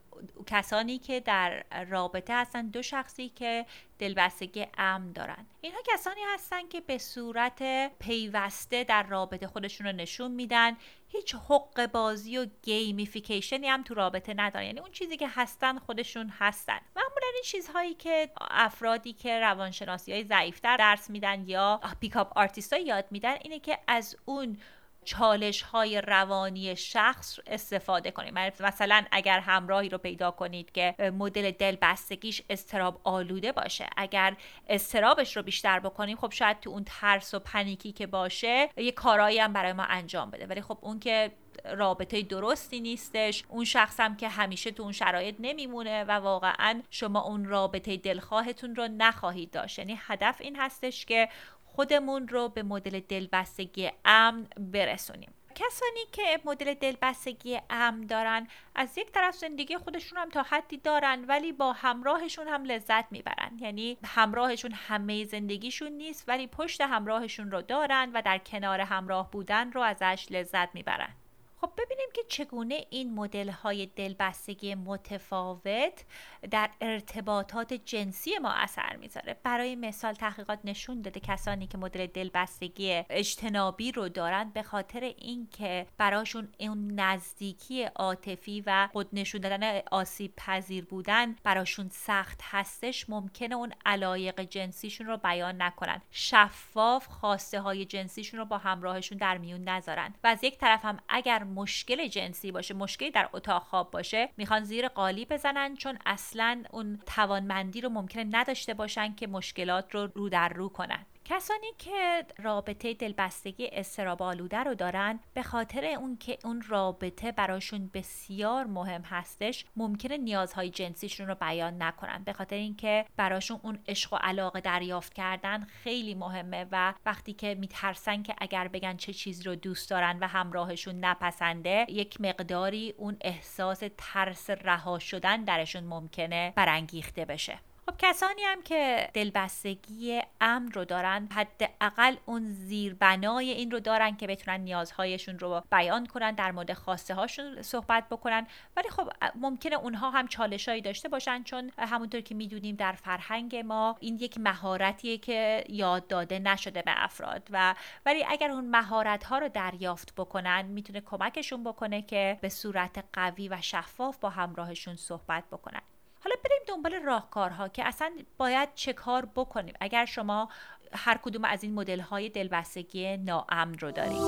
کسانی 0.46 0.98
که 0.98 1.20
در 1.20 1.64
رابطه 1.88 2.34
هستن 2.34 2.66
دو 2.68 2.82
شخصی 2.82 3.28
که 3.28 3.66
دلبستگی 3.98 4.66
امن 4.78 5.12
دارن. 5.12 5.46
اینها 5.60 5.78
کسانی 5.86 6.20
هستن 6.34 6.68
که 6.68 6.80
به 6.80 6.98
صورت 6.98 7.90
پیوسته 7.98 8.84
در 8.84 9.02
رابطه 9.02 9.46
خودشون 9.46 9.86
رو 9.86 9.92
نشون 9.92 10.30
میدن. 10.30 10.76
هیچ 11.08 11.34
حقه 11.34 11.86
بازی 11.86 12.38
و 12.38 12.46
gamification 12.62 13.60
ی 13.60 13.68
هم 13.68 13.82
تو 13.82 13.94
رابطه 13.94 14.34
ندارن. 14.36 14.66
یعنی 14.66 14.80
اون 14.80 14.90
چیزی 14.90 15.16
که 15.16 15.28
هستن 15.28 15.78
خودشون 15.78 16.32
هستن. 16.38 16.78
معمولا 16.96 17.26
این 17.34 17.42
چیزهایی 17.44 17.94
که 17.94 18.30
افرادی 18.40 19.12
که 19.12 19.40
روانشناسی 19.40 20.12
های 20.12 20.24
ضعیفتر 20.24 20.76
درس 20.76 21.10
میدن 21.10 21.48
یا 21.48 21.80
pickup 22.00 22.38
artist 22.38 22.72
یاد 22.72 23.04
میدن 23.10 23.36
اینه 23.42 23.58
که 23.58 23.78
از 23.86 24.16
اون 24.24 24.58
چالش 25.06 25.62
های 25.62 26.00
روانی 26.00 26.76
شخص 26.76 27.38
استفاده 27.46 28.10
کنید 28.10 28.34
مثلا 28.60 29.04
اگر 29.10 29.40
همراهی 29.40 29.88
رو 29.88 29.98
پیدا 29.98 30.30
کنید 30.30 30.72
که 30.72 30.94
مدل 30.98 31.50
دل 31.50 31.76
بستگیش 31.82 32.42
استراب 32.50 33.00
آلوده 33.04 33.52
باشه 33.52 33.86
اگر 33.96 34.36
استرابش 34.68 35.36
رو 35.36 35.42
بیشتر 35.42 35.78
بکنیم 35.78 36.16
خب 36.16 36.30
شاید 36.32 36.60
تو 36.60 36.70
اون 36.70 36.84
ترس 36.86 37.34
و 37.34 37.38
پنیکی 37.38 37.92
که 37.92 38.06
باشه 38.06 38.68
یه 38.76 38.92
کارایی 38.92 39.38
هم 39.38 39.52
برای 39.52 39.72
ما 39.72 39.82
انجام 39.82 40.30
بده. 40.30 40.46
ولی 40.46 40.60
خب 40.60 40.78
اون 40.80 40.98
که 40.98 41.32
رابطه 41.64 42.22
درستی 42.22 42.80
نیستش 42.80 43.44
اون 43.48 43.64
شخص 43.64 44.00
هم 44.00 44.16
که 44.16 44.28
همیشه 44.28 44.70
تو 44.70 44.82
اون 44.82 44.92
شرایط 44.92 45.36
نمیمونه 45.38 46.04
و 46.04 46.10
واقعا 46.10 46.82
شما 46.90 47.20
اون 47.20 47.44
رابطه 47.44 47.96
دلخواهتون 47.96 48.76
رو 48.76 48.88
نخواهید 48.88 49.50
داشت. 49.50 49.78
یعنی 49.78 49.98
هدف 50.00 50.40
این 50.40 50.56
هستش 50.56 51.06
که 51.06 51.28
خودمون 51.76 52.28
رو 52.28 52.48
به 52.48 52.62
مدل 52.62 53.00
دلبستگی 53.00 53.90
امن 54.04 54.46
برسونیم. 54.58 55.32
کسانی 55.54 56.00
که 56.12 56.40
مدل 56.44 56.74
دلبستگی 56.74 57.60
امن 57.70 58.00
دارن 58.06 58.48
از 58.74 58.98
یک 58.98 59.12
طرف 59.12 59.34
زندگی 59.34 59.76
خودشون 59.76 60.18
هم 60.18 60.28
تا 60.28 60.42
حدی 60.42 60.76
دارن 60.76 61.24
ولی 61.28 61.52
با 61.52 61.72
همراهشون 61.72 62.48
هم 62.48 62.64
لذت 62.64 63.12
می‌برن. 63.12 63.58
یعنی 63.60 63.98
همراهشون 64.04 64.72
همه 64.72 65.24
زندگیشون 65.24 65.92
نیست 65.92 66.24
ولی 66.28 66.46
پشت 66.46 66.80
همراهشون 66.80 67.50
رو 67.50 67.62
دارن 67.62 68.10
و 68.14 68.22
در 68.22 68.38
کنار 68.38 68.80
همراه 68.80 69.30
بودن 69.30 69.72
رو 69.72 69.80
ازش 69.80 70.26
لذت 70.30 70.74
می‌برن. 70.74 71.14
خب 71.60 71.70
ببینیم 71.78 72.08
که 72.14 72.22
چگونه 72.28 72.86
این 72.90 73.14
مدل 73.14 73.48
های 73.48 73.86
دلبستگی 73.86 74.74
متفاوت 74.74 76.04
در 76.50 76.70
ارتباطات 76.80 77.72
جنسی 77.72 78.38
ما 78.38 78.52
اثر 78.52 78.96
می‌ذاره. 78.96 79.36
برای 79.42 79.76
مثال 79.76 80.12
تحقیقات 80.12 80.58
نشون 80.64 81.02
داده 81.02 81.20
کسانی 81.20 81.66
که 81.66 81.78
مدل 81.78 82.06
دلبستگی 82.06 83.02
اجتنابی 83.10 83.92
رو 83.92 84.08
دارن 84.08 84.50
به 84.54 84.62
خاطر 84.62 85.00
اینکه 85.00 85.86
براشون 85.98 86.48
اون 86.60 87.00
نزدیکی 87.00 87.82
عاطفی 87.82 88.62
و 88.66 88.88
خود 88.92 89.08
نشون 89.12 89.40
دادن 89.40 89.80
آسیب 89.90 90.32
پذیر 90.36 90.84
بودن 90.84 91.36
براشون 91.42 91.88
سخت 91.88 92.40
هستش 92.42 93.10
ممکنه 93.10 93.54
اون 93.54 93.72
علایق 93.86 94.40
جنسیشون 94.40 95.06
رو 95.06 95.16
بیان 95.16 95.62
نکنن. 95.62 96.02
شفاف 96.10 97.06
خواسته 97.06 97.60
های 97.60 97.84
جنسیشون 97.84 98.40
رو 98.40 98.46
با 98.46 98.58
همراهشون 98.58 99.18
در 99.18 99.38
میون 99.38 99.68
نذارن. 99.68 100.14
و 100.24 100.26
از 100.26 100.44
یک 100.44 100.58
طرف 100.58 100.84
هم 100.84 100.98
اگر 101.08 101.45
مشکل 101.46 102.08
جنسی 102.08 102.52
باشه 102.52 102.74
مشکلی 102.74 103.10
در 103.10 103.28
اتاق 103.32 103.62
خواب 103.62 103.90
باشه 103.90 104.28
می‌خوان 104.36 104.64
زیر 104.64 104.88
قالی 104.88 105.24
بزنن 105.24 105.76
چون 105.76 105.98
اصلا 106.06 106.64
اون 106.70 107.00
توانمندی 107.06 107.80
رو 107.80 107.88
ممکنه 107.88 108.26
نداشته 108.30 108.74
باشن 108.74 109.14
که 109.14 109.26
مشکلات 109.26 109.94
رو 109.94 110.08
رو 110.14 110.28
در 110.28 110.48
رو 110.48 110.68
کنن. 110.68 111.06
کسانی 111.28 111.72
که 111.78 112.26
رابطه 112.42 112.94
دلبستگی 112.94 113.68
استراب 113.72 114.22
آلوده 114.22 114.58
رو 114.58 114.74
دارن 114.74 115.20
به 115.34 115.42
خاطر 115.42 115.84
اون 115.84 116.16
که 116.16 116.38
اون 116.44 116.62
رابطه 116.68 117.32
براشون 117.32 117.90
بسیار 117.94 118.64
مهم 118.64 119.02
هستش 119.02 119.64
ممکنه 119.76 120.16
نیازهای 120.16 120.70
جنسیشون 120.70 121.26
رو 121.26 121.34
بیان 121.34 121.82
نکنن. 121.82 122.22
به 122.24 122.32
خاطر 122.32 122.56
اینکه 122.56 123.04
براشون 123.16 123.60
اون 123.62 123.78
عشق 123.88 124.12
و 124.12 124.16
علاقه 124.16 124.60
دریافت 124.60 125.14
کردن 125.14 125.64
خیلی 125.64 126.14
مهمه 126.14 126.66
و 126.72 126.94
وقتی 127.06 127.32
که 127.32 127.54
میترسن 127.54 128.22
که 128.22 128.34
اگر 128.38 128.68
بگن 128.68 128.96
چه 128.96 129.12
چیز 129.12 129.46
رو 129.46 129.54
دوست 129.54 129.90
دارن 129.90 130.18
و 130.20 130.26
همراهشون 130.26 131.04
نپسنده 131.04 131.86
یک 131.88 132.20
مقداری 132.20 132.94
اون 132.96 133.16
احساس 133.20 133.82
ترس 133.98 134.50
رها 134.50 134.98
شدن 134.98 135.44
درشون 135.44 135.84
ممکنه 135.84 136.52
برانگیخته 136.56 137.24
بشه. 137.24 137.58
خب 137.88 137.94
کسانی 137.98 138.42
هم 138.42 138.62
که 138.62 139.10
دلبستگی 139.14 140.22
امن 140.40 140.72
رو 140.72 140.84
دارن 140.84 141.28
حداقل 141.32 142.16
اون 142.26 142.50
زیربنای 142.50 143.50
این 143.50 143.70
رو 143.70 143.80
دارن 143.80 144.16
که 144.16 144.26
بتونن 144.26 144.60
نیازهایشون 144.60 145.38
رو 145.38 145.62
بیان 145.70 146.06
کنن 146.06 146.34
در 146.34 146.52
مورد 146.52 146.72
خواسته 146.72 147.14
هاشون 147.14 147.62
صحبت 147.62 148.08
بکنن. 148.08 148.46
ولی 148.76 148.88
خب 148.88 149.10
ممکنه 149.34 149.76
اونها 149.76 150.10
هم 150.10 150.28
چالشایی 150.28 150.80
داشته 150.82 151.08
باشن 151.08 151.42
چون 151.42 151.70
همونطور 151.78 152.20
که 152.20 152.34
می‌دونیم 152.34 152.76
در 152.76 152.92
فرهنگ 152.92 153.56
ما 153.56 153.96
این 154.00 154.16
یک 154.16 154.38
مهارتیه 154.38 155.18
که 155.18 155.64
یاد 155.68 156.06
داده 156.06 156.38
نشده 156.38 156.82
به 156.82 156.92
افراد 156.96 157.48
و 157.50 157.74
ولی 158.06 158.24
اگر 158.28 158.50
اون 158.50 158.70
مهارت 158.70 159.24
ها 159.24 159.38
رو 159.38 159.48
دریافت 159.48 160.14
بکنن 160.14 160.62
می‌تونه 160.62 161.00
کمکشون 161.00 161.64
بکنه 161.64 162.02
که 162.02 162.38
به 162.40 162.48
صورت 162.48 163.04
قوی 163.12 163.48
و 163.48 163.60
شفاف 163.60 164.18
با 164.18 164.30
همراهشون 164.30 164.96
صحبت 164.96 165.44
بکنن. 165.52 165.82
حالا 166.26 166.36
بریم 166.44 166.58
دنبال 166.66 166.94
راهکارها 166.94 167.68
که 167.68 167.86
اصلا 167.86 168.10
باید 168.38 168.68
چه 168.74 168.92
کار 168.92 169.28
بکنیم. 169.34 169.74
اگر 169.80 170.04
شما 170.04 170.48
هر 170.92 171.18
کدوم 171.22 171.44
از 171.44 171.62
این 171.62 171.74
مدل 171.74 172.00
های 172.00 172.28
دلبستگی 172.28 173.16
ناامن 173.16 173.78
رو 173.78 173.90
دارید. 173.92 174.22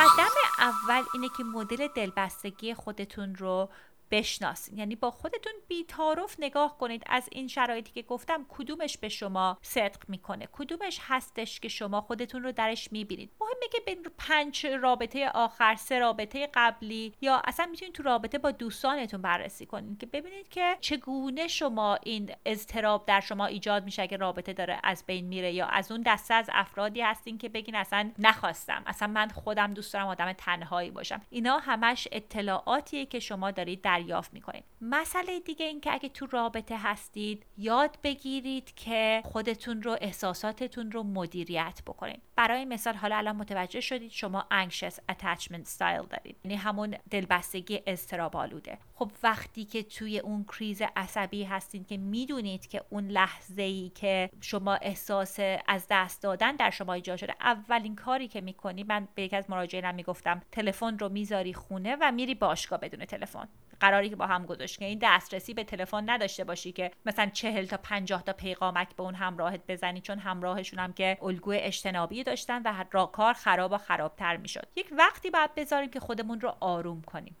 قدم 0.00 0.30
اول 0.58 1.02
اینه 1.14 1.28
که 1.36 1.44
مدل 1.44 1.88
دلبستگی 1.96 2.74
خودتون 2.74 3.34
رو 3.34 3.68
بشناسید 4.10 4.78
یعنی 4.78 4.96
با 4.96 5.10
خودتون 5.10 5.52
بیتارف 5.68 6.36
نگاه 6.38 6.78
کنید. 6.78 7.02
از 7.06 7.28
این 7.32 7.48
شرایطی 7.48 7.92
که 7.92 8.02
گفتم 8.02 8.46
کدومش 8.48 8.98
به 8.98 9.08
شما 9.08 9.58
صدق 9.62 10.08
می‌کنه؟ 10.08 10.48
کدومش 10.52 11.00
هستش 11.02 11.60
که 11.60 11.68
شما 11.68 12.00
خودتون 12.00 12.42
رو 12.42 12.52
درش 12.52 12.92
می‌بینید؟ 12.92 13.30
مهمه 13.40 13.68
که 13.72 13.80
به 13.86 14.10
پنج 14.18 14.66
رابطه 14.66 15.28
آخر 15.28 15.74
سه 15.74 15.98
رابطه 15.98 16.48
قبلی 16.54 17.14
یا 17.20 17.42
اصلا 17.44 17.66
می‌تونید 17.66 17.94
تو 17.94 18.02
رابطه 18.02 18.38
با 18.38 18.50
دوستانتون 18.50 19.22
بررسی 19.22 19.66
کنید 19.66 19.98
که 19.98 20.06
ببینید 20.06 20.48
که 20.48 20.76
چگونه 20.80 21.48
شما 21.48 21.98
این 22.02 22.32
اضطراب 22.46 23.06
در 23.06 23.20
شما 23.20 23.46
ایجاد 23.46 23.84
میشه 23.84 24.06
که 24.06 24.16
رابطه 24.16 24.52
داره 24.52 24.80
از 24.84 25.04
بین 25.06 25.26
میره 25.26 25.52
یا 25.52 25.66
از 25.66 25.92
اون 25.92 26.02
دسته 26.06 26.34
از 26.34 26.50
افرادی 26.52 27.00
هستین 27.00 27.38
که 27.38 27.48
بگین 27.48 27.74
اصلا 27.74 28.10
نخواستم. 28.18 28.82
اصلا 28.86 29.08
من 29.08 29.28
خودم 29.28 29.74
دوست 29.74 29.92
دارم 29.92 30.06
آدم 30.06 30.32
تنهایی 30.32 30.90
باشم. 30.90 31.20
اینا 31.30 31.58
همش 31.58 32.08
اطلاعاتیه 32.12 33.06
که 33.06 33.18
شما 33.20 33.50
دارید 33.50 33.82
در 33.82 33.99
دریافت 34.00 34.34
می‌کنید. 34.34 34.64
مسئله 34.80 35.40
دیگه 35.40 35.66
این 35.66 35.80
که 35.80 35.92
اگه 35.92 36.08
تو 36.08 36.26
رابطه 36.26 36.76
هستید 36.78 37.46
یاد 37.58 37.98
بگیرید 38.02 38.74
که 38.74 39.22
خودتون 39.24 39.82
رو 39.82 39.96
احساساتتون 40.00 40.92
رو 40.92 41.02
مدیریت 41.02 41.80
بکنید. 41.86 42.22
برای 42.36 42.64
مثال 42.64 42.94
حالا 42.94 43.16
الان 43.16 43.36
متوجه 43.36 43.80
شدید 43.80 44.10
شما 44.10 44.46
anxious 44.50 44.94
attachment 45.12 45.76
style 45.76 46.06
دارید. 46.10 46.36
یعنی 46.44 46.56
همون 46.56 46.96
دلبستگی 47.10 47.80
اضطراب 47.86 48.36
آلوده 48.36 48.78
خب 48.94 49.10
وقتی 49.22 49.64
که 49.64 49.82
توی 49.82 50.18
اون 50.18 50.44
کریز 50.44 50.82
عصبی 50.96 51.44
هستید 51.44 51.86
که 51.86 51.96
می‌دونید 51.96 52.66
که 52.66 52.82
اون 52.90 53.08
لحظه 53.08 53.62
ای 53.62 53.92
که 53.94 54.30
شما 54.40 54.74
احساس 54.74 55.38
از 55.68 55.86
دست 55.90 56.22
دادن 56.22 56.56
در 56.56 56.70
شما 56.70 56.92
ایجاد 56.92 57.16
شده 57.16 57.34
اولین 57.40 57.96
کاری 57.96 58.28
که 58.28 58.40
می‌کنی 58.40 58.82
من 58.82 59.08
به 59.14 59.22
یک 59.22 59.34
از 59.34 59.50
مراجعینم 59.50 59.94
می‌گفتم 59.94 60.42
تلفن 60.52 60.98
رو 60.98 61.08
می‌ذاری 61.08 61.54
خونه 61.54 61.96
و 62.00 62.12
میری 62.12 62.34
باشگاه 62.34 62.80
بدون 62.80 63.04
تلفن. 63.04 63.48
قراری 63.80 64.10
که 64.10 64.16
با 64.16 64.26
هم 64.26 64.46
گذاشت 64.46 64.78
که 64.78 64.84
این 64.84 64.98
دسترسی 65.02 65.54
به 65.54 65.64
تلفن 65.64 66.10
نداشته 66.10 66.44
باشی 66.44 66.72
که 66.72 66.90
مثلا 67.06 67.26
چهل 67.26 67.66
تا 67.66 67.76
پنجاه 67.76 68.22
تا 68.22 68.32
پیغامک 68.32 68.96
به 68.96 69.02
اون 69.02 69.14
همراهت 69.14 69.60
بزنی 69.68 70.00
چون 70.00 70.18
همراهشون 70.18 70.78
هم 70.78 70.92
که 70.92 71.18
الگوی 71.22 71.56
اجتنابی 71.56 72.24
داشتن 72.24 72.62
و 72.62 73.06
کار 73.06 73.34
خراب 73.34 73.72
و 73.72 73.78
خرابتر 73.78 74.36
می‌شد. 74.36 74.66
یک 74.76 74.88
وقتی 74.92 75.30
باید 75.30 75.54
بذاریم 75.54 75.90
که 75.90 76.00
خودمون 76.00 76.40
رو 76.40 76.56
آروم 76.60 77.02
کنیم. 77.02 77.36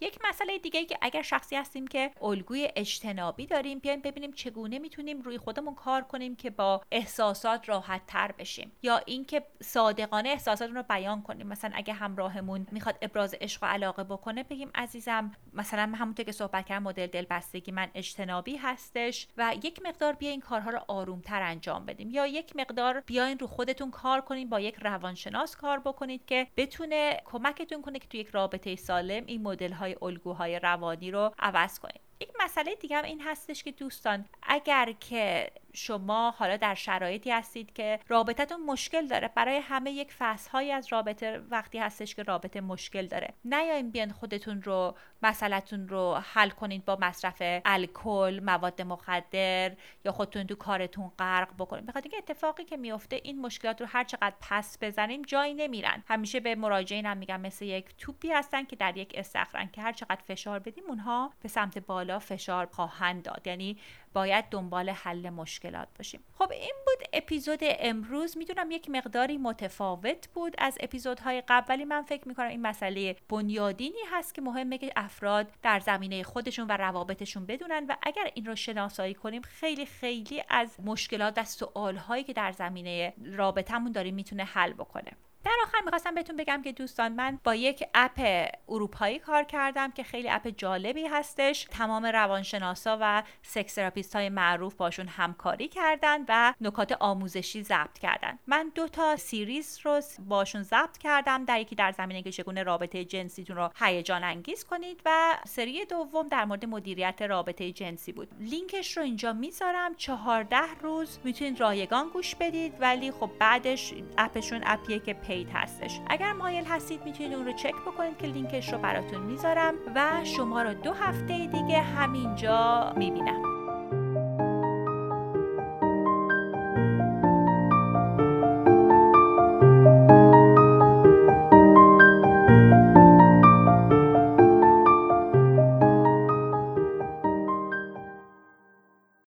یک 0.00 0.18
مسئله 0.28 0.58
دیگه 0.58 0.84
که 0.84 0.98
اگر 1.02 1.22
شخصی 1.22 1.56
هستیم 1.56 1.86
که 1.86 2.10
الگوی 2.22 2.68
اجتنابی 2.76 3.46
داریم 3.46 3.78
بیایم 3.78 4.00
ببینیم 4.00 4.32
چگونه 4.32 4.78
می‌تونیم 4.78 5.20
روی 5.20 5.38
خودمون 5.38 5.74
کار 5.74 6.02
کنیم 6.02 6.36
که 6.36 6.50
با 6.50 6.82
احساسات 6.92 7.68
راحت 7.68 8.06
تر 8.06 8.32
بشیم 8.32 8.72
یا 8.82 9.00
اینکه 9.06 9.42
صادقانه 9.62 10.28
احساساتون 10.28 10.76
رو 10.76 10.82
بیان 10.82 11.22
کنیم. 11.22 11.46
مثلا 11.46 11.70
اگه 11.74 11.94
همراهمون 11.94 12.66
می‌خواد 12.72 12.98
ابراز 13.02 13.34
عشق 13.40 13.62
و 13.62 13.66
علاقه 13.66 14.04
بکنه 14.04 14.42
بگیم 14.42 14.70
عزیزم 14.74 15.32
مثلا 15.52 15.92
همونطور 15.96 16.24
که 16.24 16.32
صحبت 16.32 16.66
کردم 16.66 16.82
مدل 16.82 17.06
دلبستگی 17.06 17.72
من 17.72 17.90
اجتنابی 17.94 18.56
هستش 18.56 19.28
و 19.36 19.54
یک 19.62 19.80
مقدار 19.84 20.12
بیا 20.12 20.30
این 20.30 20.40
کارها 20.40 20.70
رو 20.70 20.80
آرومتر 20.88 21.42
انجام 21.42 21.86
بدیم 21.86 22.10
یا 22.10 22.26
یک 22.26 22.56
مقدار 22.56 23.00
بیاین 23.00 23.38
رو 23.38 23.46
خودتون 23.46 23.90
کار 23.90 24.20
کنیم 24.20 24.48
با 24.48 24.60
یک 24.60 24.76
روانشناس 24.82 25.56
کار 25.56 25.78
بکنید 25.78 26.26
که 26.26 26.46
بتونه 26.56 27.20
کمکتون 27.24 27.82
کنه 27.82 27.98
که 27.98 28.08
تو 28.08 28.16
یک 28.16 28.28
رابطه 28.28 28.76
سالم 28.76 29.24
این 29.26 29.42
مدل 29.42 29.72
های 29.84 29.96
الگوهای 30.02 30.58
روانی 30.58 31.10
رو 31.10 31.34
عوض 31.38 31.78
کنید 31.78 32.00
یک 32.20 32.30
مسئله 32.44 32.74
دیگه 32.74 32.96
هم 32.96 33.04
این 33.04 33.20
هستش 33.20 33.62
که 33.62 33.72
دوستان 33.72 34.24
اگر 34.42 34.92
که 35.00 35.50
شما 35.74 36.30
حالا 36.30 36.56
در 36.56 36.74
شرایطی 36.74 37.30
هستید 37.30 37.72
که 37.72 38.00
رابطتون 38.08 38.62
مشکل 38.66 39.06
داره. 39.06 39.30
برای 39.34 39.56
همه 39.56 39.90
یک 39.90 40.12
فصلهایی 40.18 40.72
از 40.72 40.92
رابطه 40.92 41.42
وقتی 41.50 41.78
هستش 41.78 42.14
که 42.14 42.22
رابطه 42.22 42.60
مشکل 42.60 43.06
داره. 43.06 43.34
نیاین 43.44 43.90
بیان 43.90 44.12
خودتون 44.12 44.62
رو 44.62 44.94
مسئلهتون 45.22 45.88
رو 45.88 46.14
حل 46.14 46.50
کنید 46.50 46.84
با 46.84 46.98
مصرف 47.00 47.36
الکل 47.64 48.40
مواد 48.44 48.82
مخدر 48.82 49.72
یا 50.04 50.12
خودتون 50.12 50.46
تو 50.46 50.54
کارتون 50.54 51.12
غرق 51.18 51.48
بکنید. 51.58 51.86
بخاطر 51.86 52.08
اینکه 52.12 52.18
اتفاقی 52.18 52.64
که 52.64 52.76
میفته 52.76 53.20
این 53.22 53.40
مشکلات 53.40 53.80
رو 53.80 53.86
هر 53.86 54.04
چقدر 54.04 54.34
پس 54.40 54.78
بزنیم 54.80 55.22
جایی 55.22 55.54
نمیرن. 55.54 56.02
همیشه 56.08 56.40
به 56.40 56.54
مراجعین 56.54 57.06
هم 57.06 57.16
میگم 57.16 57.40
مثل 57.40 57.64
یک 57.64 57.96
توپی 57.98 58.32
هستن 58.32 58.64
که 58.64 58.76
در 58.76 58.96
یک 58.96 59.12
استخرن 59.14 59.68
که 59.72 59.82
هر 59.82 59.92
چقدر 59.92 60.20
فشار 60.26 60.58
بدیم 60.58 60.84
اونها 60.88 61.32
به 61.42 61.48
سمت 61.48 61.78
بالا 61.78 62.18
فشار 62.18 62.66
خواهند 62.66 63.22
داد. 63.22 63.46
یعنی 63.46 63.78
باید 64.14 64.44
دنبال 64.50 64.90
حل 64.90 65.30
مشکلات 65.30 65.88
باشیم. 65.98 66.24
خب 66.32 66.52
این 66.52 66.74
بود 66.86 67.08
اپیزود 67.12 67.58
امروز. 67.62 68.36
می‌دونم 68.38 68.70
یک 68.70 68.90
مقداری 68.90 69.38
متفاوت 69.38 70.28
بود 70.28 70.54
از 70.58 70.78
اپیزودهای 70.80 71.42
قبل 71.48 71.66
ولی 71.68 71.84
من 71.84 72.02
فکر 72.02 72.28
می‌کنم 72.28 72.48
این 72.48 72.62
مسئله 72.62 73.16
بنیادینی 73.28 73.98
هست 74.12 74.34
که 74.34 74.42
مهمه 74.42 74.78
که 74.78 74.92
افراد 74.96 75.52
در 75.62 75.80
زمینه 75.80 76.22
خودشون 76.22 76.66
و 76.66 76.72
روابطشون 76.72 77.46
بدونن 77.46 77.86
و 77.88 77.96
اگر 78.02 78.30
این 78.34 78.46
رو 78.46 78.56
شناسایی 78.56 79.14
کنیم 79.14 79.42
خیلی 79.42 79.86
خیلی 79.86 80.42
از 80.48 80.80
مشکلات 80.84 81.38
و 81.38 81.44
سوالهایی 81.44 82.24
که 82.24 82.32
در 82.32 82.52
زمینه 82.52 83.14
رابطمون 83.24 83.92
داریم 83.92 84.14
می‌تونه 84.14 84.44
حل 84.44 84.72
بکنه. 84.72 85.12
در 85.44 85.56
آخر 85.62 85.78
می‌خواستم 85.84 86.14
بهتون 86.14 86.36
بگم 86.36 86.62
که 86.62 86.72
دوستان 86.72 87.12
من 87.12 87.38
با 87.44 87.54
یک 87.54 87.84
app 87.94 88.48
اروپایی 88.68 89.18
کار 89.18 89.44
کردم 89.44 89.90
که 89.90 90.02
خیلی 90.02 90.30
app 90.30 90.48
جالبی 90.48 91.06
هستش. 91.06 91.66
تمام 91.70 92.06
روانشناسا 92.06 92.98
و 93.00 93.22
سکس 93.42 93.78
های 94.14 94.28
معروف 94.28 94.74
باشون 94.74 95.08
همکاری 95.08 95.68
کردن 95.68 96.24
و 96.28 96.54
نکات 96.60 96.92
آموزشی 96.92 97.62
ضبط 97.62 97.98
کردن. 97.98 98.38
من 98.46 98.72
دو 98.74 98.88
تا 98.88 99.16
series 99.16 99.80
رو 99.82 100.00
باشون 100.28 100.62
ضبط 100.62 100.98
کردم. 100.98 101.44
در 101.44 101.60
یکی 101.60 101.74
در 101.74 101.92
زمینه 101.92 102.22
که 102.22 102.32
چگونه 102.32 102.62
رابطه 102.62 103.04
جنسیتون 103.04 103.56
رو 103.56 103.70
هیجان 103.80 104.24
انگیز 104.24 104.64
کنید 104.64 105.00
و 105.04 105.38
سری 105.46 105.84
دوم 105.84 106.28
در 106.28 106.44
مورد 106.44 106.64
مدیریت 106.64 107.22
رابطه 107.22 107.72
جنسی 107.72 108.12
بود. 108.12 108.28
لینکش 108.40 108.96
رو 108.96 109.02
اینجا 109.02 109.32
می‌ذارم. 109.32 109.94
چهارده 109.94 110.74
روز 110.82 111.18
می‌تونید 111.24 111.60
رایگان 111.60 112.08
گوش 112.08 112.34
بدید 112.34 112.74
ولی 112.80 113.10
خب 113.10 113.30
بعدش 113.38 113.94
app 114.18 114.36
شون 114.36 114.60
app 114.66 114.85
یه 114.85 114.98
که 114.98 115.14
هستش. 115.52 116.00
اگر 116.06 116.32
مایل 116.32 116.64
هستید 116.64 117.04
می‌تونید 117.04 117.34
اون 117.34 117.46
رو 117.46 117.52
چک 117.52 117.74
بکنید 117.86 118.18
که 118.18 118.26
لینکش 118.26 118.72
رو 118.72 118.78
براتون 118.78 119.22
می‌ذارم 119.22 119.74
و 119.94 120.24
شما 120.24 120.62
رو 120.62 120.74
دو 120.74 120.92
هفته 120.92 121.46
دیگه 121.46 121.80
همینجا 121.80 122.92
می‌بینم. 122.96 123.63